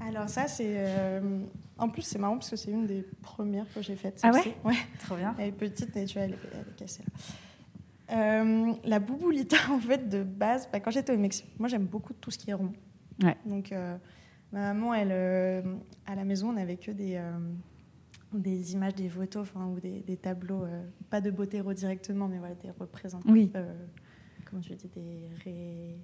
[0.06, 0.74] Alors ça, c'est...
[0.76, 1.40] Euh,
[1.78, 4.20] en plus, c'est marrant parce que c'est une des premières que j'ai faites.
[4.22, 4.56] Ah ouais?
[4.64, 4.76] Ouais.
[5.00, 5.34] Trop bien.
[5.38, 8.16] Elle est petite, mais tu vois, elle est, cassée là.
[8.16, 12.12] Euh, la bouboulita, en fait, de base, bah, quand j'étais au Mexique, moi j'aime beaucoup
[12.14, 12.72] tout ce qui est rond.
[13.22, 13.36] Ouais.
[13.44, 13.96] Donc, euh,
[14.52, 15.12] ma maman, elle,
[16.06, 17.20] à la maison, on n'avait que des,
[18.32, 20.64] des images, des photos, ou des, des tableaux,
[21.10, 23.28] pas de Botero directement, mais voilà, des représentants.
[23.30, 23.50] Oui.
[24.44, 25.98] comment tu dis, des ré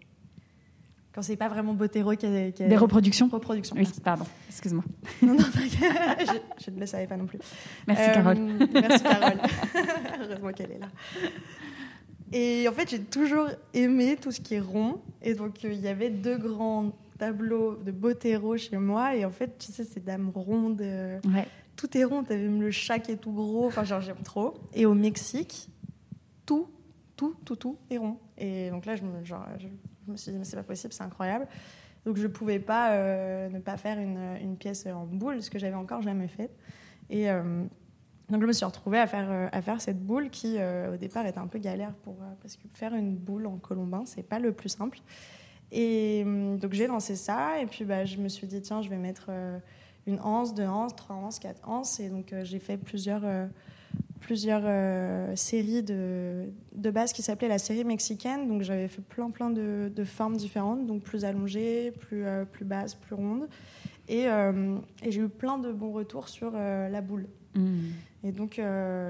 [1.14, 3.76] quand c'est pas vraiment Botero qui a, Des reproductions Reproductions.
[3.76, 4.82] Oui, pardon, excuse-moi.
[5.20, 7.38] Non, non, je, je, ne le savais pas non plus.
[7.86, 8.38] Merci euh, Carole.
[8.72, 9.38] Merci Carole.
[10.22, 10.88] Heureusement qu'elle est là.
[12.32, 15.03] Et en fait, j'ai toujours aimé tout ce qui est rond.
[15.20, 19.14] Et donc, euh, il y avait deux grands tableaux de Botero chez moi.
[19.14, 20.80] Et en fait, tu sais, ces dames rondes.
[20.80, 21.46] Euh, ouais.
[21.76, 22.24] Tout est rond.
[22.24, 23.66] Tu avais même le chat qui est tout gros.
[23.66, 24.54] Enfin, genre, j'aime trop.
[24.74, 25.68] Et au Mexique,
[26.44, 26.66] tout,
[27.16, 28.18] tout, tout, tout est rond.
[28.36, 29.68] Et donc là, je me, genre, je,
[30.06, 31.46] je me suis dit, mais c'est pas possible, c'est incroyable.
[32.04, 35.60] Donc je pouvais pas euh, ne pas faire une, une, pièce en boule, ce que
[35.60, 36.50] j'avais encore jamais fait.
[37.08, 37.62] Et euh,
[38.28, 40.56] donc je me suis retrouvée à faire, à faire cette boule qui,
[40.92, 44.24] au départ, était un peu galère pour, parce que faire une boule en colombin, c'est
[44.24, 44.98] pas le plus simple.
[45.72, 48.98] Et donc j'ai lancé ça, et puis bah, je me suis dit, tiens, je vais
[48.98, 49.30] mettre
[50.06, 51.98] une anse, deux anses, trois anses, quatre anses.
[51.98, 53.24] Et donc j'ai fait plusieurs
[54.22, 56.44] plusieurs euh, séries de,
[56.74, 58.48] de base qui s'appelaient la série mexicaine.
[58.48, 62.64] Donc j'avais fait plein plein de, de, formes différentes, donc plus allongées, plus, euh, plus
[62.64, 63.48] basses, plus rondes.
[64.08, 67.28] Et, euh, et j'ai eu plein de bons retours sur la boule.
[67.54, 67.90] Mm.
[68.24, 68.60] Et donc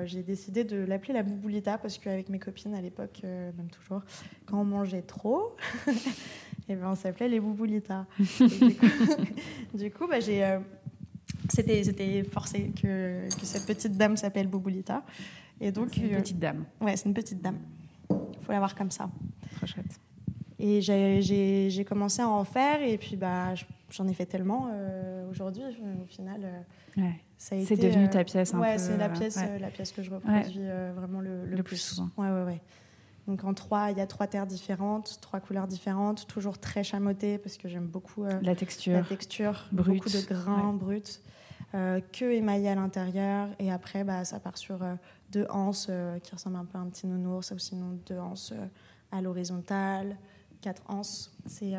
[0.06, 4.02] j'ai décidé de l'appeler la bouboulita parce qu'avec mes copines à l'époque, même toujours,
[4.46, 5.54] quand on mangeait trop,
[6.68, 8.06] et eh ben on s'appelait les bouboulitas.
[8.18, 8.86] du coup,
[9.74, 10.58] du coup bah, j'ai
[11.48, 15.02] c'était forcé que, que, cette petite dame s'appelle Bouboulita.
[15.60, 16.64] Et donc, une euh, petite dame.
[16.80, 17.58] Ouais, c'est une petite dame.
[18.10, 19.10] Il faut la voir comme ça.
[19.56, 20.00] Trop chouette.
[20.58, 23.54] Et j'ai commencé à en faire, et puis bah,
[23.90, 25.62] j'en ai fait tellement euh, aujourd'hui,
[26.02, 26.40] au final.
[26.44, 27.20] Euh, ouais.
[27.36, 30.60] C'est devenu ta pièce un ouais, c'est la pièce, la pièce que je reproduis
[30.94, 31.76] vraiment le, le, plus.
[31.76, 32.08] souvent.
[32.16, 32.60] Ouais, ouais, ouais.
[33.28, 37.38] Donc en trois, il y a trois terres différentes, trois couleurs différentes, toujours très chamottées
[37.38, 41.20] parce que j'aime beaucoup la texture, la texture, beaucoup de grains bruts.
[41.74, 43.48] Euh, que émaillé à l'intérieur.
[43.58, 44.94] Et après, bah, ça part sur euh,
[45.30, 48.52] deux anses euh, qui ressemblent un peu à un petit nounours, ou sinon deux anses
[49.10, 50.18] à l'horizontale,
[50.60, 51.34] quatre anses.
[51.46, 51.72] C'est...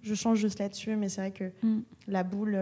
[0.00, 1.82] Je change juste là-dessus, mais c'est vrai que mm.
[2.08, 2.58] la boule.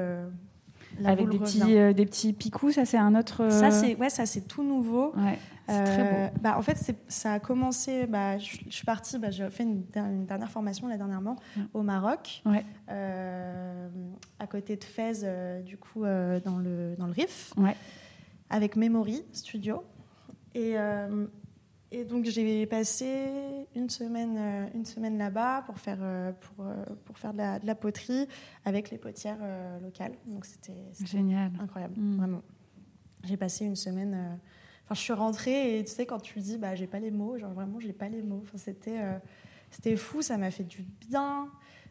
[1.05, 3.51] Avec des petits, des petits picous, ça c'est un autre.
[3.51, 5.13] Ça c'est ouais, ça c'est tout nouveau.
[5.17, 5.39] Ouais.
[5.69, 6.17] C'est très beau.
[6.17, 8.07] Euh, bah, en fait, ça a commencé.
[8.07, 11.37] Bah, je, suis partie, bah, j'ai fait une, dernière formation là dernièrement
[11.75, 12.43] au Maroc,
[12.91, 13.89] euh,
[14.39, 17.53] à côté de Fès, euh, du coup, dans, le, dans le Rif,
[18.51, 19.83] avec Memory Studio.
[20.55, 20.77] Et,
[21.91, 25.99] et donc, j'ai passé une semaine, une semaine là-bas pour faire,
[26.41, 26.67] pour,
[27.05, 28.27] pour faire de la, de la poterie
[28.65, 29.39] avec les potières
[29.83, 30.13] locales.
[30.27, 32.17] Donc, c'était génial, incroyable, mm.
[32.17, 32.43] vraiment.
[33.25, 34.39] J'ai passé une semaine
[34.95, 37.53] je suis rentrée et tu sais, quand tu dis, bah, j'ai pas les mots, genre
[37.53, 38.41] vraiment, j'ai pas les mots.
[38.43, 39.19] Enfin, c'était, euh,
[39.71, 41.49] c'était fou, ça m'a fait du bien.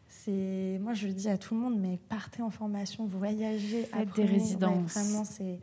[0.08, 4.14] C'est, moi, je le dis à tout le monde, mais partez en formation, voyagez, faites
[4.14, 4.94] des résidences.
[4.94, 5.60] vraiment, c'est.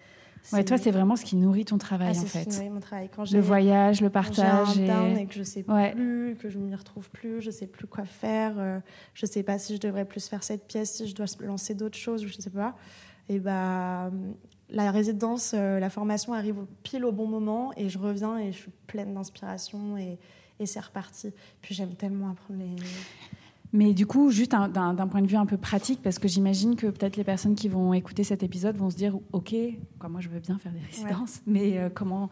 [0.53, 2.45] Ouais, toi, c'est vraiment ce qui nourrit ton travail, ah, en fait.
[2.45, 3.09] Qui nourrit mon travail.
[3.15, 4.75] Quand le voyage, le partage.
[4.75, 5.21] J'ai un et...
[5.21, 5.25] et...
[5.25, 8.79] que je sais plus, que je m'y retrouve plus, je sais plus quoi faire, euh,
[9.13, 11.97] je sais pas si je devrais plus faire cette pièce, si je dois lancer d'autres
[11.97, 12.75] choses, je sais pas.
[13.29, 14.11] Et bah,
[14.69, 18.57] la résidence, euh, la formation arrive pile au bon moment et je reviens et je
[18.57, 20.17] suis pleine d'inspiration et,
[20.65, 21.33] c'est reparti.
[21.61, 22.75] Puis j'aime tellement apprendre les.
[23.75, 26.87] Mais du coup, juste d'un point de vue un peu pratique, parce que j'imagine que
[26.87, 29.53] peut-être les personnes qui vont écouter cet épisode vont se dire Ok,
[30.09, 32.29] moi je veux bien faire des résidences, mais euh, comment.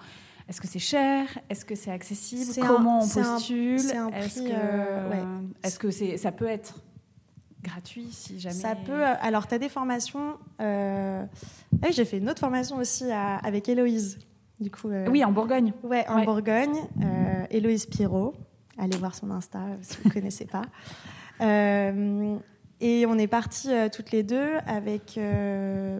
[0.49, 1.25] Est-ce que c'est cher?
[1.49, 2.51] Est-ce que c'est accessible?
[2.65, 3.75] Comment on postule?
[3.75, 6.81] Est-ce que, euh, est que ça peut être
[7.63, 8.55] gratuit si jamais.
[8.55, 8.91] Ça peut.
[8.91, 10.37] Euh, alors, tu as des formations.
[10.61, 11.25] Euh...
[11.91, 14.19] J'ai fait une autre formation aussi avec Héloïse.
[14.59, 15.73] Du coup, euh, Oui, en Bourgogne.
[15.83, 16.75] Ouais, en Bourgogne.
[17.01, 18.33] Euh, Héloïse Pirot.
[18.77, 20.63] Allez voir son Insta si vous ne connaissez pas.
[21.43, 25.19] Et on est partis toutes les deux avec,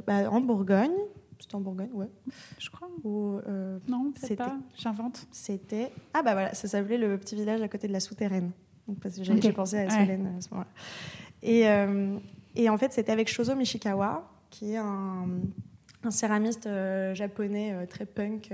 [0.08, 0.92] bah, en Bourgogne.
[1.40, 2.10] C'était en Bourgogne, ouais.
[2.58, 2.88] Je crois.
[3.04, 3.40] Ou,
[3.88, 4.58] non, peut pas.
[4.78, 5.28] J'invente.
[5.32, 5.92] C'était.
[6.14, 8.52] Ah, bah voilà, ça s'appelait le petit village à côté de la souterraine.
[8.88, 10.70] Donc, parce que j'ai pensé à Solène à ce moment-là.
[11.42, 12.18] Et, euh,
[12.56, 15.28] et en fait, c'était avec Shozo Mishikawa, qui est un,
[16.04, 18.52] un céramiste euh, japonais euh, très punk,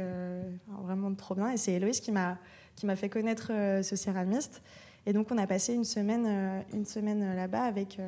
[0.83, 1.51] vraiment trop bien.
[1.51, 2.37] Et c'est Héloïse qui m'a
[2.75, 3.47] qui m'a fait connaître
[3.83, 4.61] ce céramiste.
[5.05, 7.99] Et donc, on a passé une semaine, une semaine là-bas avec,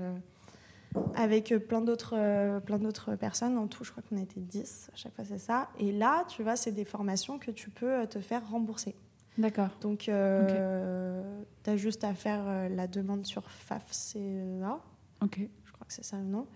[1.16, 3.58] avec plein d'autres plein d'autres personnes.
[3.58, 5.70] En tout, je crois qu'on a été 10, à chaque fois, c'est ça.
[5.80, 8.96] Et là, tu vois, c'est des formations que tu peux te faire rembourser.
[9.38, 9.70] D'accord.
[9.82, 14.80] Donc, euh, tu as juste à faire euh, la demande sur FAFCEA.
[15.22, 15.40] Ok.
[15.66, 16.48] Je crois que c'est ça le nom.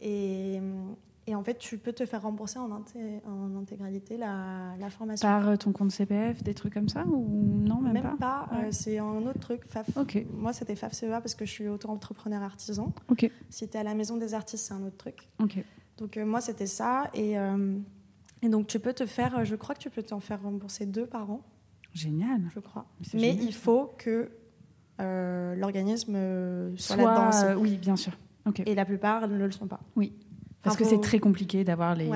[0.00, 0.60] Et,
[1.26, 5.26] et, en fait, tu peux te faire rembourser en, en intégralité la, la, formation.
[5.26, 8.98] Par euh, ton compte CPF, des trucs comme ça Ou non, même, même pas, c'est
[8.98, 9.62] un autre truc.
[9.68, 9.88] FAF.
[10.32, 12.92] Moi, c'était FAFCEA parce que je suis auto-entrepreneur artisan.
[13.50, 15.28] Si tu es à la maison des artistes, c'est un autre truc.
[15.98, 17.10] Donc, moi, c'était ça.
[17.14, 17.36] Et,
[18.42, 21.06] et donc, tu peux te faire, je crois que tu peux t'en faire rembourser deux
[21.06, 21.42] par an.
[21.94, 22.40] Génial.
[22.54, 22.86] Je crois.
[23.14, 24.30] Mais il faut que
[25.00, 26.16] euh, l'organisme
[26.76, 27.30] soit, là-dedans.
[27.44, 28.12] Euh, oui, bien sûr.
[28.66, 29.80] Et la plupart ne le sont pas.
[29.96, 30.12] Oui.
[30.62, 32.06] Parce que c'est très compliqué d'avoir les,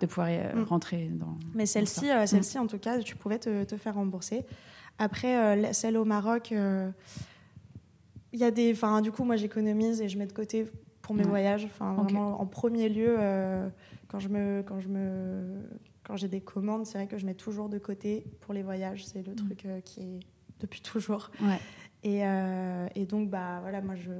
[0.00, 0.62] de pouvoir euh, mm.
[0.64, 1.38] rentrer dans.
[1.54, 2.62] Mais celle-ci, celle-ci mm.
[2.62, 4.44] en tout cas, tu pouvais te, te faire rembourser.
[4.98, 8.72] Après, celle au Maroc, il y a des.
[8.72, 10.66] Enfin, du coup, moi, j'économise et je mets de côté
[11.00, 11.64] pour mes voyages.
[11.64, 13.16] Enfin, vraiment, en premier lieu,
[14.08, 15.62] quand je me, quand je me,
[16.08, 19.04] quand j'ai des commandes, c'est vrai que je mets toujours de côté pour les voyages.
[19.04, 19.36] C'est le mm.
[19.36, 20.20] truc euh, qui est
[20.58, 21.30] depuis toujours.
[22.02, 24.10] Et, euh, et, donc, bah, voilà, moi, je,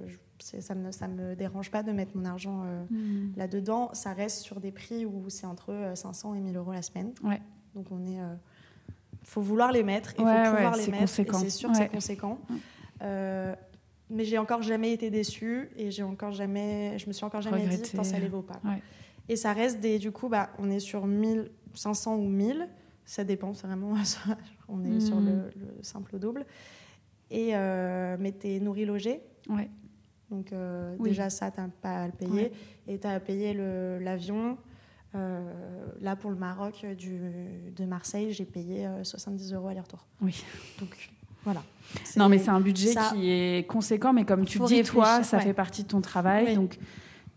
[0.42, 3.32] ça ne me, ça me dérange pas de mettre mon argent euh, mm.
[3.36, 3.90] là-dedans.
[3.92, 7.12] Ça reste sur des prix où c'est entre 500 et 1000 euros la semaine.
[7.22, 7.40] Ouais.
[7.74, 8.18] Donc, on est.
[9.22, 10.10] faut vouloir les mettre.
[10.18, 11.08] Il faut pouvoir les mettre.
[11.08, 12.38] C'est sûr que c'est conséquent.
[13.00, 17.66] mais j'ai encore jamais été déçue et j'ai encore jamais, je me suis encore jamais
[17.66, 18.60] dit, ça les vaut pas.
[19.28, 22.68] Et ça reste des, du coup, bah, on est sur 1000 500 ou 1000.
[23.04, 23.92] Ça dépend, c'est vraiment.
[24.68, 25.26] on est sur Mhm.
[25.26, 26.44] le, le simple double.
[27.30, 29.20] Et, euh, mais tu es nourri logé.
[29.48, 29.70] Ouais.
[30.30, 31.10] Donc, euh, Oui.
[31.10, 32.32] déjà, ça, tu pas à le payer.
[32.32, 32.52] Ouais.
[32.86, 33.54] Et tu as à payer
[34.00, 34.58] l'avion.
[35.14, 35.40] Euh,
[36.00, 37.18] là, pour le Maroc, euh, du,
[37.74, 40.04] de Marseille, j'ai payé euh, 70 euros aller-retour.
[40.20, 40.44] Oui.
[40.80, 41.10] Donc,
[41.44, 41.62] voilà.
[42.16, 45.38] Non, mais c'est un budget ça- qui est conséquent, mais comme tu dis, toi, ça
[45.38, 45.44] ouais.
[45.44, 46.44] fait partie de ton travail.
[46.48, 46.54] Oui.
[46.56, 46.78] Donc,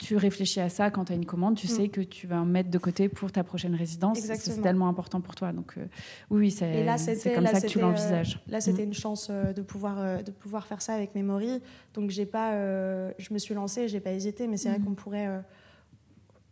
[0.04, 1.70] tu réfléchis à ça quand tu as une commande, tu Mm.
[1.70, 4.20] sais que tu vas en mettre de côté pour ta prochaine résidence.
[4.20, 5.54] C'est- tellement important pour toi.
[5.54, 5.86] Donc, euh,
[6.32, 8.42] oui, c'est comme là, ça que tu euh, l'envisages.
[8.48, 8.88] Là, c'était Mm.
[8.88, 11.62] une chance euh, de pouvoir euh, de pouvoir faire ça avec Memory.
[11.94, 14.86] Donc j'ai pas, euh, je me suis lancée, j'ai pas hésité, mais c'est vrai Mhm.
[14.86, 15.28] qu'on pourrait.
[15.28, 15.40] euh,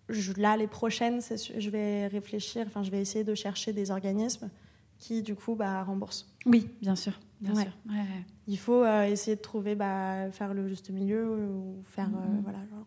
[0.10, 2.64] je- là, les prochaines, je vais réfléchir.
[2.68, 4.50] Enfin, je vais essayer de chercher des organismes
[4.98, 6.28] qui, du coup, bah, remboursent.
[6.46, 7.20] Oui, bien sûr.
[7.42, 7.62] Bien Ouais.
[7.64, 7.72] sûr.
[7.90, 8.26] Ouais, ouais.
[8.48, 12.60] Il faut euh, essayer de trouver, bah, faire le juste milieu ou faire, euh, voilà,
[12.70, 12.86] genre,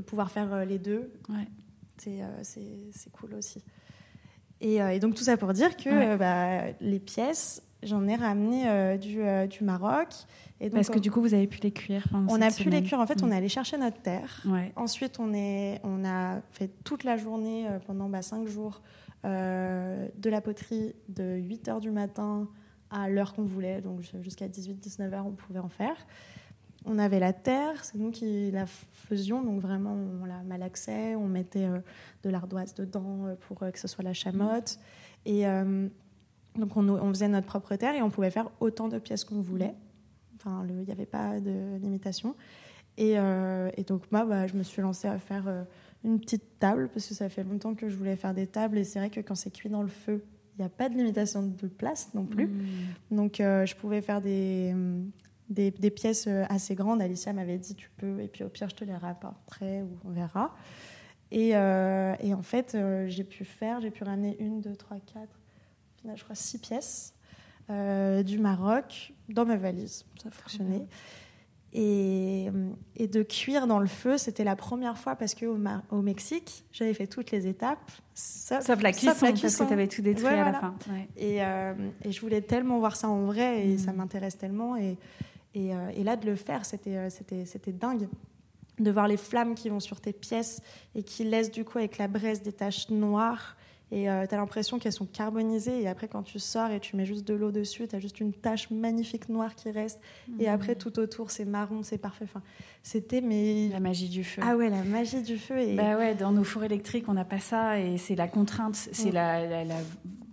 [0.00, 1.12] de pouvoir faire euh, les deux.
[1.28, 1.46] Ouais.
[1.98, 3.62] C'est, euh, cool aussi.
[4.60, 6.16] Et, euh, et donc tout ça pour dire que Ouais.
[6.16, 10.08] bah, les pièces, j'en ai ramené euh, du, euh, du Maroc.
[10.60, 12.04] Et donc, Parce que du coup, vous avez pu les cuire.
[12.10, 13.00] pendant on a pu les cuire.
[13.00, 13.24] En fait, Mm.
[13.26, 14.42] on est allé chercher notre terre.
[14.46, 14.72] Ouais.
[14.76, 18.80] Ensuite, on, est, on a fait toute la journée, euh, pendant bah, 5 jours,
[19.24, 22.48] de la poterie de 8 h du matin
[22.90, 23.82] à l'heure qu'on voulait.
[23.82, 25.94] Donc jusqu'à 18-19 h, on pouvait en faire.
[26.84, 29.42] On avait la terre, c'est nous qui la faisions.
[29.42, 31.78] Donc vraiment, on la malaxait, on mettait euh,
[32.22, 34.78] de l'ardoise dedans euh, pour euh, que ce soit la chamotte.
[35.26, 35.88] Et euh,
[36.56, 39.40] donc on, on faisait notre propre terre et on pouvait faire autant de pièces qu'on
[39.40, 39.74] voulait.
[40.36, 42.34] Enfin, il n'y avait pas de limitation.
[42.96, 45.66] Et, euh, et donc moi, bah, je me suis lancée à faire
[46.04, 48.84] une petite table parce que ça fait longtemps que je voulais faire des tables et
[48.84, 50.24] c'est vrai que quand c'est cuit dans le feu,
[50.60, 52.46] il n'y a pas de limitation de place non plus.
[52.46, 53.16] Mm.
[53.16, 54.74] Donc euh, je pouvais faire des,
[55.50, 57.02] des, des pièces euh, assez grandes.
[57.02, 60.10] Alicia m'avait dit tu peux et puis au pire je te les rapporterai ou on
[60.10, 60.54] verra.
[61.32, 64.96] Et, euh, et en fait euh, j'ai pu faire, j'ai pu ramener une, deux, trois,
[64.98, 65.38] quatre,
[65.96, 67.14] au final je crois six pièces
[67.68, 70.04] euh, du Maroc dans ma valise.
[70.22, 70.86] Ça a fonctionné.
[71.72, 72.48] Et,
[72.96, 75.56] et de cuire dans le feu, c'était la première fois parce qu'au
[75.90, 77.92] au Mexique, j'avais fait toutes les étapes.
[78.12, 80.58] Sauf, Sauf la cuisson, sauf la parce que tu avais tout détruit Ouais, à la
[80.58, 80.74] fin.
[80.90, 81.06] Ouais.
[81.16, 81.36] Et,
[82.08, 83.78] et je voulais tellement voir ça en vrai et Mm.
[83.78, 84.76] ça m'intéresse tellement.
[84.76, 84.98] Et,
[85.54, 88.08] et, euh, et là, de le faire, c'était, euh, c'était, c'était dingue.
[88.78, 90.62] De voir les flammes qui vont sur tes pièces
[90.94, 93.56] et qui laissent du coup avec la braise des taches noires.
[93.92, 95.82] Et tu as l'impression qu'elles sont carbonisées.
[95.82, 98.20] Et après, quand tu sors et tu mets juste de l'eau dessus, tu as juste
[98.20, 100.00] une tache magnifique noire qui reste.
[100.38, 100.54] Et Mm.
[100.54, 102.24] après, tout autour, c'est marron, c'est parfait.
[102.24, 102.40] Enfin,
[102.84, 103.68] c'était mais.
[103.68, 104.40] La magie du feu.
[104.44, 105.58] Ah ouais, la magie du feu.
[105.58, 105.74] Et...
[105.74, 109.10] Bah ouais, dans nos fours électriques, on n'a pas ça et c'est la contrainte, c'est
[109.10, 109.76] la, la- la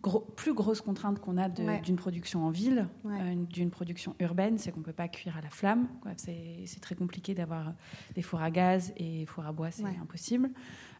[0.07, 1.81] gros- plus grosse contrainte qu'on a de- Ouais.
[1.81, 3.19] d'une production en ville, Ouais.
[3.21, 5.87] euh, d'une production urbaine, c'est qu'on peut pas cuire à la flamme.
[6.17, 7.73] C'est très compliqué d'avoir
[8.15, 9.97] des fours à gaz et fours à bois, c'est Ouais.
[10.01, 10.49] impossible.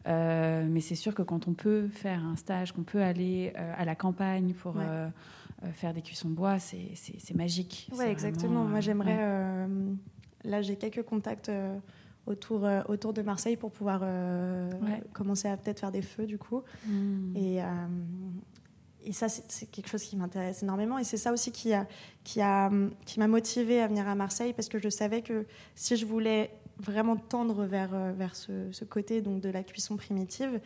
[0.08, 3.74] Euh, mais c'est sûr que quand on peut faire un stage, qu'on peut aller euh,
[3.78, 4.76] à la campagne pour
[5.74, 7.90] faire des cuissons bois, c'est magique.
[7.94, 8.54] C'est exactement.
[8.54, 9.68] vraiment, Moi, j'aimerais.
[10.44, 11.52] là, j'ai quelques contacts
[12.28, 15.02] autour, euh, autour de Marseille pour pouvoir euh, Ouais.
[15.14, 16.62] commencer à peut-être faire des feux, du coup.
[16.86, 17.36] Mm.
[17.38, 17.66] Et, euh,
[19.08, 21.00] et ça, c'est quelque chose qui m'intéresse énormément.
[21.00, 21.88] Et c'est ça aussi qui a,
[22.26, 22.70] qui a,
[23.06, 25.46] qui m'a motivée à venir à Marseille parce que je savais que
[25.76, 29.96] si je voulais vraiment tendre vers, euh, vers ce, ce côté donc de la cuisson
[29.96, 30.60] primitive,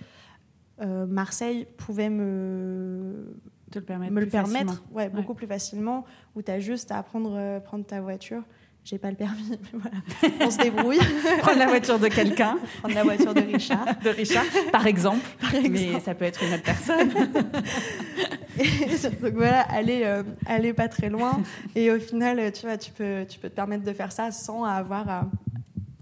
[0.82, 3.36] euh, Marseille pouvait me
[3.70, 4.12] Te le permettre.
[4.12, 6.04] me le permettre ouais, beaucoup plus facilement,
[6.36, 8.42] où tu as juste à prendre, euh, prendre ta voiture.
[8.84, 9.98] J'ai pas le permis, mais voilà,
[10.42, 10.98] on se débrouille.
[11.40, 13.86] Prendre la voiture de quelqu'un, prendre la voiture de Richard.
[14.04, 15.20] de Richard, par exemple.
[15.40, 17.10] Par Mais ça peut être une autre personne.
[18.60, 21.42] Et donc voilà, aller, euh, aller pas très loin.
[21.76, 24.64] Et au final, tu vois, tu peux, tu peux te permettre de faire ça sans
[24.64, 25.26] avoir à.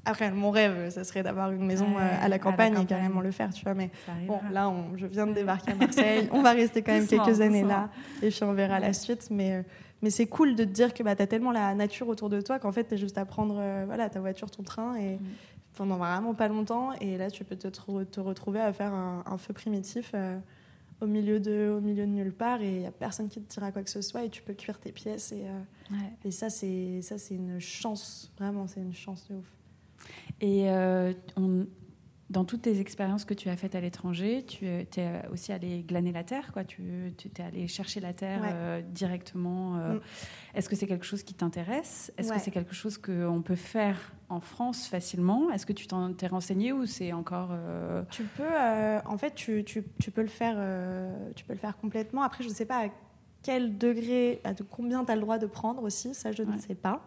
[0.05, 2.85] Après, mon rêve, ça serait d'avoir une maison Ouais, euh, à à la campagne et
[2.85, 3.75] carrément le faire, tu vois.
[3.75, 3.91] Mais
[4.25, 6.29] bon, là, on- je viens de débarquer à Marseille.
[6.31, 7.89] On va rester quand même quelques années là.
[8.23, 9.27] Et puis on verra la suite.
[9.29, 9.61] Mais, euh,
[10.01, 12.41] mais c'est cool de te dire que bah, tu as tellement la nature autour de
[12.41, 14.95] toi qu'en fait, tu es juste à prendre euh, voilà, ta voiture, ton train.
[14.95, 15.19] Et Mm.
[15.75, 16.93] pendant vraiment pas longtemps.
[16.99, 20.11] Et là, tu peux te, te- retrouver à faire un, un feu primitif.
[20.13, 20.37] euh,
[21.01, 23.53] au milieu de, au milieu de nulle part et il n'y a personne qui te
[23.53, 25.59] dira quoi que ce soit et tu peux cuire tes pièces et, euh,
[25.91, 25.97] Ouais.
[26.25, 29.45] et ça c'est ça c'est une chance vraiment c'est une chance de ouf
[30.41, 31.65] Et euh, on-
[32.29, 34.87] dans toutes tes expériences que tu as faites à l'étranger, tu es
[35.31, 36.63] aussi allé glaner la terre, quoi.
[36.63, 38.49] Tu tu t'es allé chercher la terre Ouais.
[38.53, 39.77] euh, directement.
[39.77, 39.95] euh.
[39.95, 40.01] Mm.
[40.55, 42.13] Est-ce que c'est quelque chose qui t'intéresse?
[42.17, 42.35] Est-ce Ouais.
[42.35, 45.49] que c'est quelque chose qu'on peut faire en France facilement?
[45.51, 49.33] Est-ce que tu t'en t'es renseigné ou c'est encore euh, tu peux euh, en fait
[49.33, 52.53] tu, tu, tu peux le faire euh, tu peux le faire complètement après je ne
[52.53, 52.89] sais pas à
[53.41, 56.75] quel degré à combien tu as le droit de prendre aussi ça je ne sais
[56.75, 57.01] pas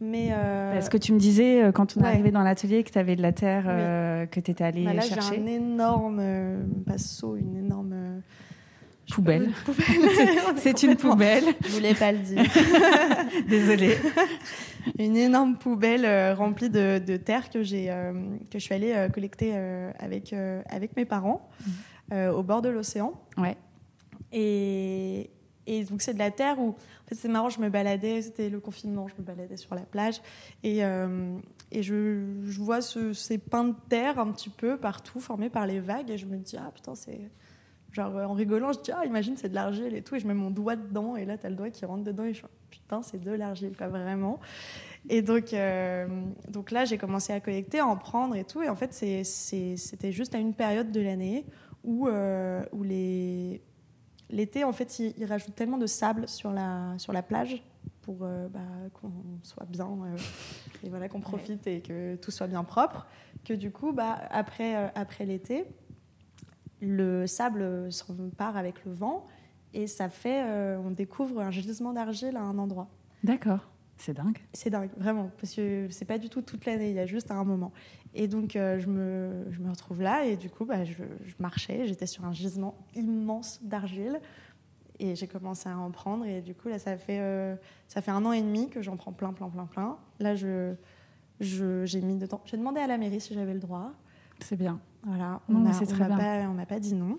[0.00, 0.30] Mais
[0.72, 3.22] Parce que tu me disais, quand on est arrivé dans l'atelier, que tu avais de
[3.22, 3.64] la terre
[4.30, 5.34] que tu étais allé bah là, chercher.
[5.34, 6.22] J'ai un énorme
[6.86, 8.22] passeau, une énorme
[9.10, 9.50] poubelle.
[10.56, 11.44] C'est une poubelle.
[11.64, 12.42] Je voulais pas le dire.
[13.48, 13.96] Désolée.
[14.98, 18.12] Une énorme poubelle euh, remplie de, terre que j'ai euh,
[18.50, 19.54] que je suis allée euh, collecter
[19.98, 20.34] avec
[20.68, 21.48] avec mes parents
[22.12, 22.14] mmh.
[22.34, 23.12] au bord de l'océan.
[23.36, 23.56] Ouais.
[24.32, 25.30] Et,
[25.66, 26.76] et donc c'est de la terre où
[27.12, 30.20] c'est marrant, je me baladais, c'était le confinement, je me baladais sur la plage.
[30.62, 35.66] Et, et je, je, vois ces pains de terre un petit peu partout formés par
[35.66, 36.10] les vagues.
[36.10, 37.30] Et je me dis ah putain c'est
[37.92, 40.14] Genre en rigolant, je dis ah imagine c'est de l'argile et tout.
[40.14, 42.24] Et je mets mon doigt dedans et là tu as le doigt qui rentre dedans
[42.24, 44.38] et je suis putain c'est de l'argile quoi vraiment.
[45.08, 46.06] Et donc euh,
[46.48, 48.62] donc là j'ai commencé à collecter, à en prendre et tout.
[48.62, 51.46] Et en fait c'était juste à une période de l'année
[51.82, 53.60] où euh, où les
[54.30, 57.62] l'été en fait ils, rajoutent tellement de sable sur la sur la plage
[58.02, 58.60] pour euh, bah,
[58.94, 59.12] qu'on
[59.42, 59.88] soit bien
[60.84, 63.06] et voilà qu'on profite et que tout soit bien propre
[63.44, 65.64] que du coup bah après après l'été
[66.80, 67.90] le sable
[68.36, 69.26] part avec le vent
[69.72, 72.88] et ça fait, euh, on découvre un gisement d'argile à un endroit.
[73.22, 73.68] D'accord.
[73.96, 74.38] C'est dingue.
[74.52, 77.30] C'est dingue, vraiment, parce que c'est pas du tout toute l'année, il y a juste
[77.30, 77.70] un moment.
[78.14, 81.04] Et donc euh, je, me, je, me, retrouve là et du coup bah, je,
[81.38, 84.20] marchais, j'étais sur un gisement immense d'argile
[84.98, 87.54] et j'ai commencé à en prendre et du coup là ça fait, euh,
[87.86, 89.96] ça fait un an et demi que j'en prends plein, plein, plein, plein.
[90.18, 90.74] Là je,
[91.40, 92.42] j'ai mis de temps.
[92.46, 93.92] J'ai demandé à la mairie si j'avais le droit.
[94.40, 94.80] C'est bien.
[95.02, 97.18] Voilà, on n'a pas, pas, dit non.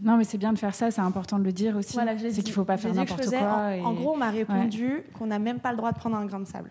[0.00, 1.96] Non, mais c'est bien de faire ça, c'est important de le dire aussi.
[1.96, 3.72] c'est qu'il ne faut pas faire n'importe quoi.
[3.82, 6.40] En, gros, on m'a répondu qu'on n'a même pas le droit de prendre un grain
[6.40, 6.70] de sable.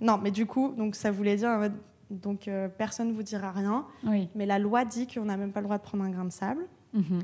[0.00, 1.70] Non, mais du coup, donc ça voulait dire,
[2.10, 3.86] donc euh, personne ne vous dira rien.
[4.04, 4.28] Oui.
[4.34, 6.32] Mais la loi dit qu'on n'a même pas le droit de prendre un grain de
[6.32, 6.66] sable.
[6.92, 7.20] Mhm.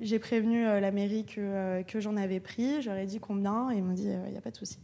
[0.00, 3.78] J'ai prévenu euh, la mairie que, euh, que j'en avais pris, j'aurais dit combien, et
[3.78, 4.78] ils m'ont dit il n'y a pas de souci.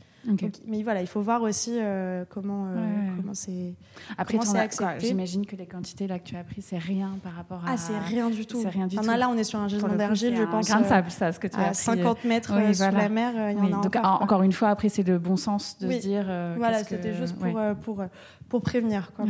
[0.66, 2.68] Mais voilà, il faut voir aussi euh, comment
[3.16, 3.74] comment c'est
[4.16, 5.08] Après, accepté.
[5.08, 7.72] J'imagine que les quantités là que tu as pris, c'est rien par rapport à.
[7.72, 8.60] Ah, c'est rien du tout.
[8.62, 9.02] C'est rien du tout.
[9.02, 10.70] Là, on est sur un gisement d'argile, je pense.
[10.70, 11.74] Un grain de sable, ça, ce que tu as pris.
[11.74, 14.88] 50 mètres sous la mer, il y en a Donc, encore, encore une fois, après,
[14.88, 16.24] c'est le bon sens de se dire.
[16.56, 18.04] voilà, c'était juste pour, pour,
[18.48, 19.12] pour prévenir.
[19.14, 19.26] Quoi,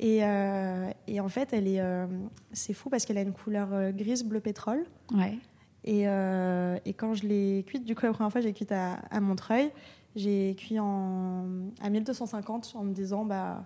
[0.00, 2.06] euh, et, en fait, elle est, euh,
[2.52, 4.84] c'est fou parce qu'elle a une couleur euh, grise bleu pétrole.
[5.14, 5.38] Ouais.
[5.84, 9.70] Et, et, quand je l'ai cuite, du coup, la première fois, j'ai cuite à, Montreuil.
[10.16, 13.64] J'ai cuit à 1250 en me disant, bah,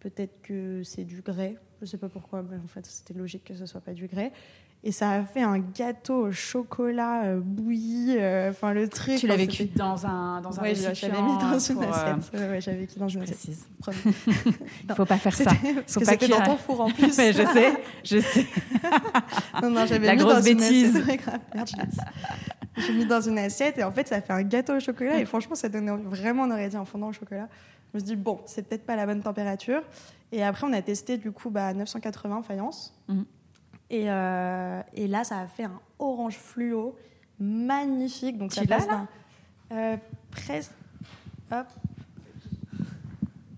[0.00, 1.56] peut-être que c'est du grès.
[1.80, 4.32] Je sais pas pourquoi, mais en fait, c'était logique que ce soit pas du grès.
[4.86, 8.16] Et ça a fait un gâteau au chocolat euh, bouilli.
[8.18, 9.16] Euh, enfin, le truc.
[9.16, 12.32] Tu l'avais cuit dans un, dans un ouais, j'avais mis dans une euh, assiette.
[12.34, 13.56] Ouais, j'avais cuit dans une assiette.
[13.86, 15.52] Il ne faut pas faire ça.
[15.86, 17.16] C'était dans ton four en plus.
[17.16, 17.72] Mais je sais,
[18.04, 18.46] je sais.
[19.62, 20.94] non, non, j'avais La mis grosse dans bêtise.
[20.94, 21.88] une assiette.
[22.76, 25.18] J'ai mis dans une assiette et en fait, ça fait un gâteau au chocolat.
[25.18, 27.48] Et franchement, ça donnait vraiment, on aurait dit un fondant au chocolat.
[27.94, 29.80] Je me suis dit, bon, c'est peut-être pas la bonne température.
[30.30, 32.92] Et après, on a testé du coup bah, 980 faïence.
[33.08, 33.22] Mm.
[33.90, 36.96] Et, euh, et, là, ça a fait un orange fluo
[37.38, 38.38] magnifique.
[38.38, 39.08] Donc, ça passe d'un.
[39.72, 39.96] Euh,
[40.30, 40.72] presque.
[41.52, 41.66] Hop.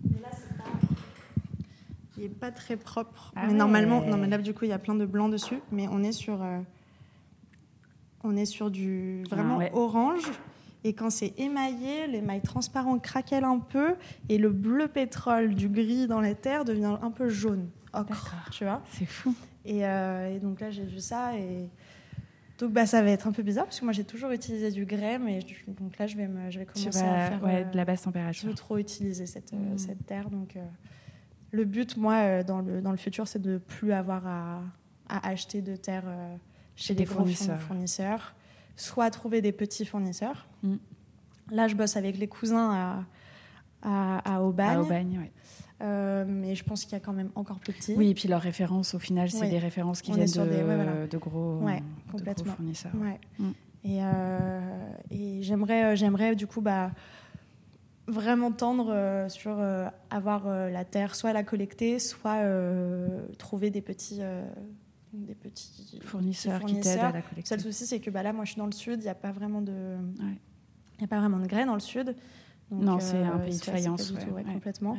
[0.05, 0.64] Mais là, c'est pas.
[2.16, 3.33] Il n'est pas très propre.
[3.37, 5.61] Ah mais normalement, non, mais là, du coup, il y a plein de blanc dessus.
[5.70, 6.43] Mais on est sur.
[6.43, 6.61] Euh,
[8.24, 10.31] on est sur du vraiment ah orange.
[10.85, 13.97] Et quand c'est émaillé, l'émail transparent craquelle un peu
[14.29, 18.64] et le bleu pétrole du gris dans la terre devient un peu jaune, ocre, tu
[18.64, 18.83] vois.
[18.93, 19.35] C'est fou.
[19.68, 21.68] Euh, et, donc là, j'ai vu ça et
[22.58, 24.86] donc bah, ça va être un peu bizarre parce que moi j'ai toujours utilisé du
[24.86, 27.84] grès, mais donc là je vais, me, je vais commencer à faire ouais, de la
[27.84, 28.44] basse température.
[28.44, 29.78] Je veux trop utiliser cette, euh, mm.
[29.78, 30.30] cette terre.
[30.30, 30.64] Donc euh,
[31.50, 34.62] le but, moi, dans le, dans le futur, c'est de ne plus avoir à,
[35.10, 36.04] à, acheter de terre
[36.76, 37.60] chez des fournisseurs.
[37.60, 38.34] fournisseurs,
[38.74, 40.46] soit trouver des petits fournisseurs.
[40.62, 40.76] Mm.
[41.50, 43.04] Là, je bosse avec les cousins à,
[43.82, 44.76] à, à Aubagne.
[44.76, 45.32] À Aubagne ouais.
[45.83, 47.95] Euh, mais je pense qu'il y a quand même encore plus petit.
[47.97, 51.61] Oui, et puis leurs références, au final, c'est des références qui viennent de, de, gros,
[52.11, 52.55] complètement.
[52.55, 52.95] fournisseurs.
[52.95, 53.51] Mm.
[53.85, 56.91] Et, euh, et j'aimerais, euh, j'aimerais du coup bah,
[58.09, 59.59] vraiment tendre sur
[60.11, 62.43] avoir la terre, soit la collecter, soit
[63.39, 64.20] trouver des petits
[65.12, 67.55] des petits fournisseurs, qui t'aident à la collecter.
[67.55, 69.09] Le seul souci, c'est que bah, là, moi, je suis dans le sud, il n'y
[69.09, 69.97] a pas vraiment de,
[70.99, 72.14] il a pas vraiment de grès dans le sud.
[72.70, 74.12] Donc, non, c'est un pays de faïence.
[74.53, 74.97] complètement.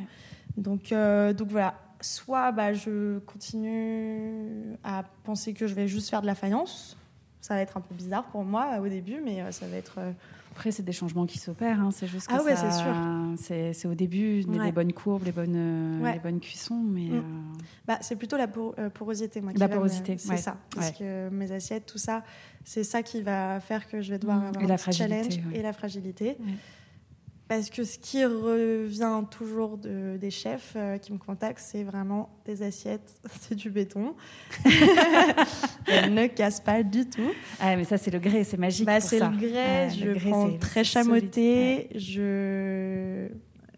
[0.58, 6.20] Donc, euh, donc voilà, soit bah, je continue à penser que je vais juste faire
[6.20, 6.96] de la faïence.
[7.40, 9.94] Ça va être un peu bizarre pour moi au début, mais euh, ça va être.
[9.98, 10.12] Euh,
[10.50, 11.80] Après, c'est des changements qui s'opèrent.
[11.80, 11.90] Hein.
[11.92, 13.72] C'est juste que ah ouais, c'est sûr.
[13.72, 17.08] C'est au début, les bonnes courbes, les bonnes, les bonnes cuissons, mais.
[17.08, 17.52] Mm.
[17.86, 19.52] Bah, c'est plutôt la porosité, moi.
[19.52, 20.56] Qui la porosité, c'est ça.
[20.74, 22.24] Parce que mes assiettes, tout ça,
[22.64, 24.46] c'est ça qui va faire que je vais devoir mm.
[24.46, 26.36] avoir et la un challenge et la fragilité.
[27.48, 32.28] Parce que ce qui revient toujours de, des chefs euh, qui me contactent, c'est vraiment
[32.44, 34.14] des assiettes, c'est du béton.
[35.86, 37.32] Elles ne cassent pas du tout.
[37.58, 38.86] Ah, mais ça, c'est le grès, c'est magique.
[38.86, 43.28] Bah, c'est le grès, je le prends très chamoté, je.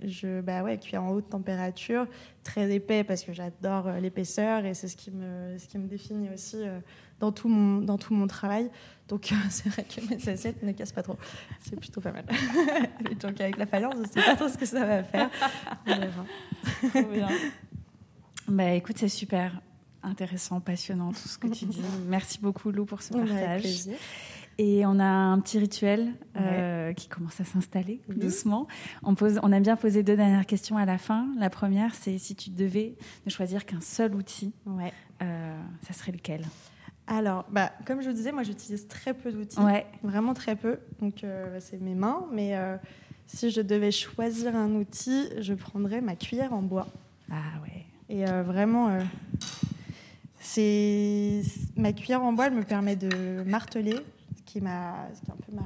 [0.04, 2.06] Je bah ouais, cuire en haute température,
[2.42, 5.86] très épais parce que j'adore euh, l'épaisseur et c'est ce qui me ce qui me
[5.86, 6.80] définit aussi euh,
[7.18, 8.70] dans tout mon dans tout mon travail.
[9.08, 11.16] Donc c'est vrai que mes assiettes ne cassent pas trop.
[11.60, 12.24] C'est plutôt pas mal.
[13.20, 15.30] Donc avec la faïence, je ne sais pas trop ce que ça va faire.
[15.84, 17.28] bien.
[18.48, 19.60] Bah écoute, c'est super
[20.02, 21.82] intéressant, passionnant tout ce que tu dis.
[22.08, 23.38] Merci beaucoup Lou pour ce partage.
[23.38, 23.96] Avec plaisir.
[24.62, 28.66] Et on a un petit rituel euh, qui commence à s'installer doucement.
[29.02, 31.28] On, pose, on aime bien poser deux dernières questions à la fin.
[31.38, 32.94] La première, c'est si tu devais
[33.24, 34.92] ne choisir qu'un seul outil, ouais.
[35.22, 36.44] euh, ça serait lequel?
[37.06, 39.58] Alors, bah, comme je vous disais, moi j'utilise très peu d'outils,
[40.02, 40.78] vraiment très peu.
[41.00, 42.54] Donc euh, c'est mes mains, mais
[43.26, 46.88] si je devais choisir un outil, je prendrais ma cuillère en bois.
[47.30, 47.86] Ah ouais.
[48.10, 48.98] Et vraiment,
[50.38, 51.40] c'est
[51.76, 53.96] ma cuillère en bois, elle me permet de marteler,
[54.50, 55.02] qui est, ma...
[55.02, 55.62] un peu ma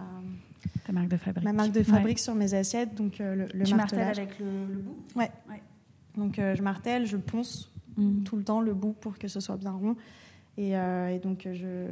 [0.84, 1.44] ta marque de fabrique.
[1.44, 4.96] Ma marque de fabrique sur mes assiettes, donc le, le tu martèles avec le, bout?
[5.16, 5.30] Ouais.
[6.16, 8.22] Donc je martèle, je ponce mm.
[8.24, 9.96] tout le temps le bout pour que ce soit bien rond.
[10.58, 11.86] Euh, et, donc, je,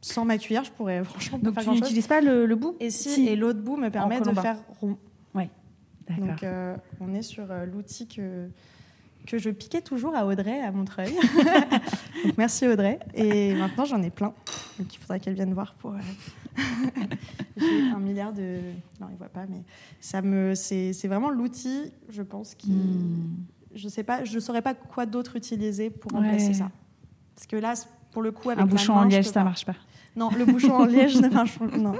[0.00, 2.76] sans ma cuillère, je pourrais franchement pas donc tu n'utilises pas le, bout?
[2.80, 4.96] Et si, et l'autre bout me permet de faire rond.
[5.34, 5.48] Oui,
[6.08, 6.26] d'accord.
[6.26, 8.48] Donc, euh, on est sur euh, l'outil que,
[9.26, 11.14] que je piquais toujours à Audrey, à Montreuil.
[12.24, 12.98] donc, merci Audrey.
[13.14, 14.34] Et maintenant, j'en ai plein.
[14.78, 15.94] Donc, il faudra qu'elle vienne voir pour...
[17.56, 18.58] J'ai un milliard de...
[19.00, 19.62] Non, il ne voit pas, mais
[20.00, 20.54] ça me...
[20.54, 22.72] c'est vraiment l'outil, je pense, qui...
[22.72, 23.44] Hmm.
[23.74, 26.70] Je sais pas, je ne saurais pas quoi d'autre utiliser pour remplacer ça.
[27.34, 27.74] Parce que là,
[28.12, 29.74] pour le coup, avec un bouchon en liège, ça ne marche pas.
[30.14, 31.66] Non, le bouchon en liège ne marche pas.
[31.76, 31.94] Non,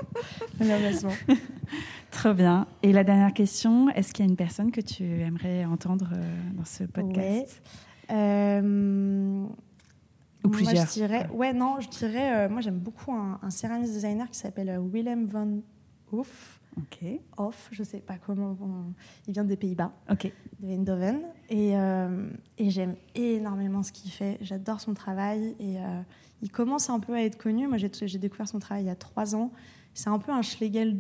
[0.59, 1.13] malheureusement.
[2.13, 2.67] Très bien.
[2.83, 6.37] Et la dernière question, est-ce qu'il y a une personne que tu aimerais entendre euh,
[6.55, 7.61] dans ce podcast?
[8.11, 9.45] Euh,
[10.45, 13.51] Ou plusieurs moi, je dirais, Ouais, non, je dirais, euh, moi j'aime beaucoup un, un
[13.51, 15.49] céramiste designer qui s'appelle Willem van
[16.13, 16.61] Hoof.
[16.79, 17.05] Ok.
[17.37, 18.57] Off, je sais pas comment.
[19.27, 19.93] Il vient des Pays-Bas.
[20.11, 20.33] Ok.
[20.61, 21.21] De Eindhoven.
[21.51, 24.39] Et, euh, et j'aime énormément ce qu'il fait.
[24.41, 25.55] J'adore son travail.
[25.61, 26.01] Et euh,
[26.41, 27.69] il commence un peu à être connu.
[27.69, 29.51] Moi, j'ai découvert son travail il y a trois ans.
[29.95, 30.97] C'est un peu un Schlegel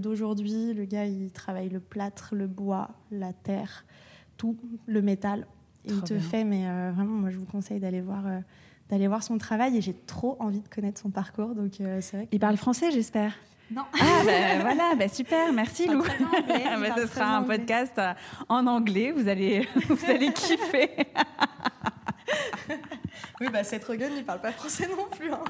[0.00, 0.74] d'aujourd'hui.
[0.74, 3.84] Le gars, il travaille le plâtre, le bois, la terre,
[4.36, 5.46] tout, le métal.
[5.84, 8.24] Et il te fait, mais euh, vraiment, moi, je vous conseille d'aller voir
[8.90, 11.54] d'aller voir son travail et j'ai trop envie de connaître son parcours.
[11.54, 12.28] Donc c'est vrai.
[12.30, 13.32] Il parle français, j'espère.
[13.74, 13.84] Non.
[13.98, 16.02] Ah ben voilà, ben super, merci Lou.
[16.48, 18.12] Ben, ce sera un podcast euh,
[18.48, 20.90] en anglais, vous allez, vous allez kiffer.
[23.42, 25.32] Oui, bah Seth Rogen, il parle pas français non plus.
[25.32, 25.42] Hein.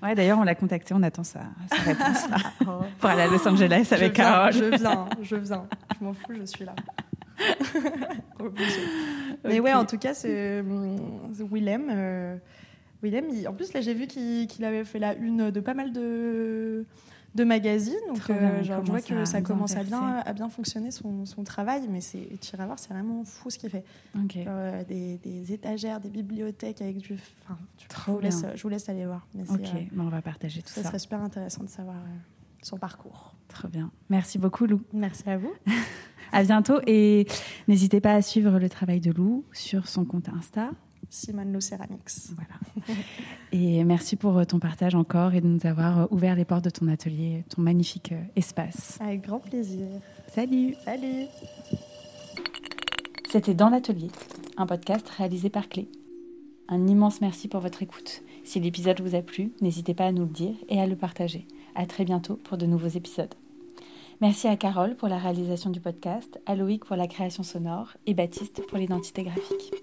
[0.00, 2.26] Ouais, d'ailleurs, on l'a contacté, on attend sa, sa réponse
[2.60, 2.84] oh.
[3.00, 4.52] pour aller à Los Angeles avec Carole.
[4.52, 5.66] Je viens, je viens,
[5.98, 6.74] je m'en fous, je suis là.
[9.44, 11.90] Mais ouais, en tout cas, c'est Willem.
[11.90, 12.36] Euh,
[13.02, 16.86] Willem, en plus, là, j'ai vu qu'il avait fait la une de pas mal de
[17.36, 17.94] de magazines.
[18.08, 21.82] Donc, euh, je vois que ça commence à bien, à bien fonctionner son, son travail,
[21.88, 23.84] mais c'est, tu vas voir, c'est vraiment fou ce qu'il fait.
[24.36, 27.18] Euh, des, des, étagères, des bibliothèques avec du.
[27.44, 29.26] Enfin, je, vous laisse, je vous laisse aller voir.
[29.34, 30.82] Mais ok, euh, on va partager tout ça.
[30.82, 31.96] Ça serait super intéressant de savoir
[32.62, 33.34] son parcours.
[33.48, 33.92] Très bien.
[34.08, 34.80] Merci beaucoup, Lou.
[34.92, 35.52] Merci à vous.
[36.32, 37.26] à bientôt et
[37.68, 40.70] n'hésitez pas à suivre le travail de Lou sur son compte Insta.
[41.10, 42.30] Simone Lou Ceramics.
[42.34, 42.96] Voilà.
[43.52, 46.64] Et merci pour euh, ton partage encore et de nous avoir euh, ouvert les portes
[46.64, 48.98] de ton atelier, ton magnifique euh, espace.
[49.00, 49.86] Avec grand plaisir.
[50.28, 50.74] Salut.
[50.84, 51.26] Salut.
[53.30, 54.08] C'était Dans l'atelier,
[54.56, 55.88] un podcast réalisé par Clé.
[56.68, 58.22] Un immense merci pour votre écoute.
[58.44, 61.46] Si l'épisode vous a plu, n'hésitez pas à nous le dire et à le partager.
[61.74, 63.34] À très bientôt pour de nouveaux épisodes.
[64.20, 68.14] Merci à Carole pour la réalisation du podcast, à Loïc pour la création sonore et
[68.14, 69.74] Baptiste pour l'identité graphique.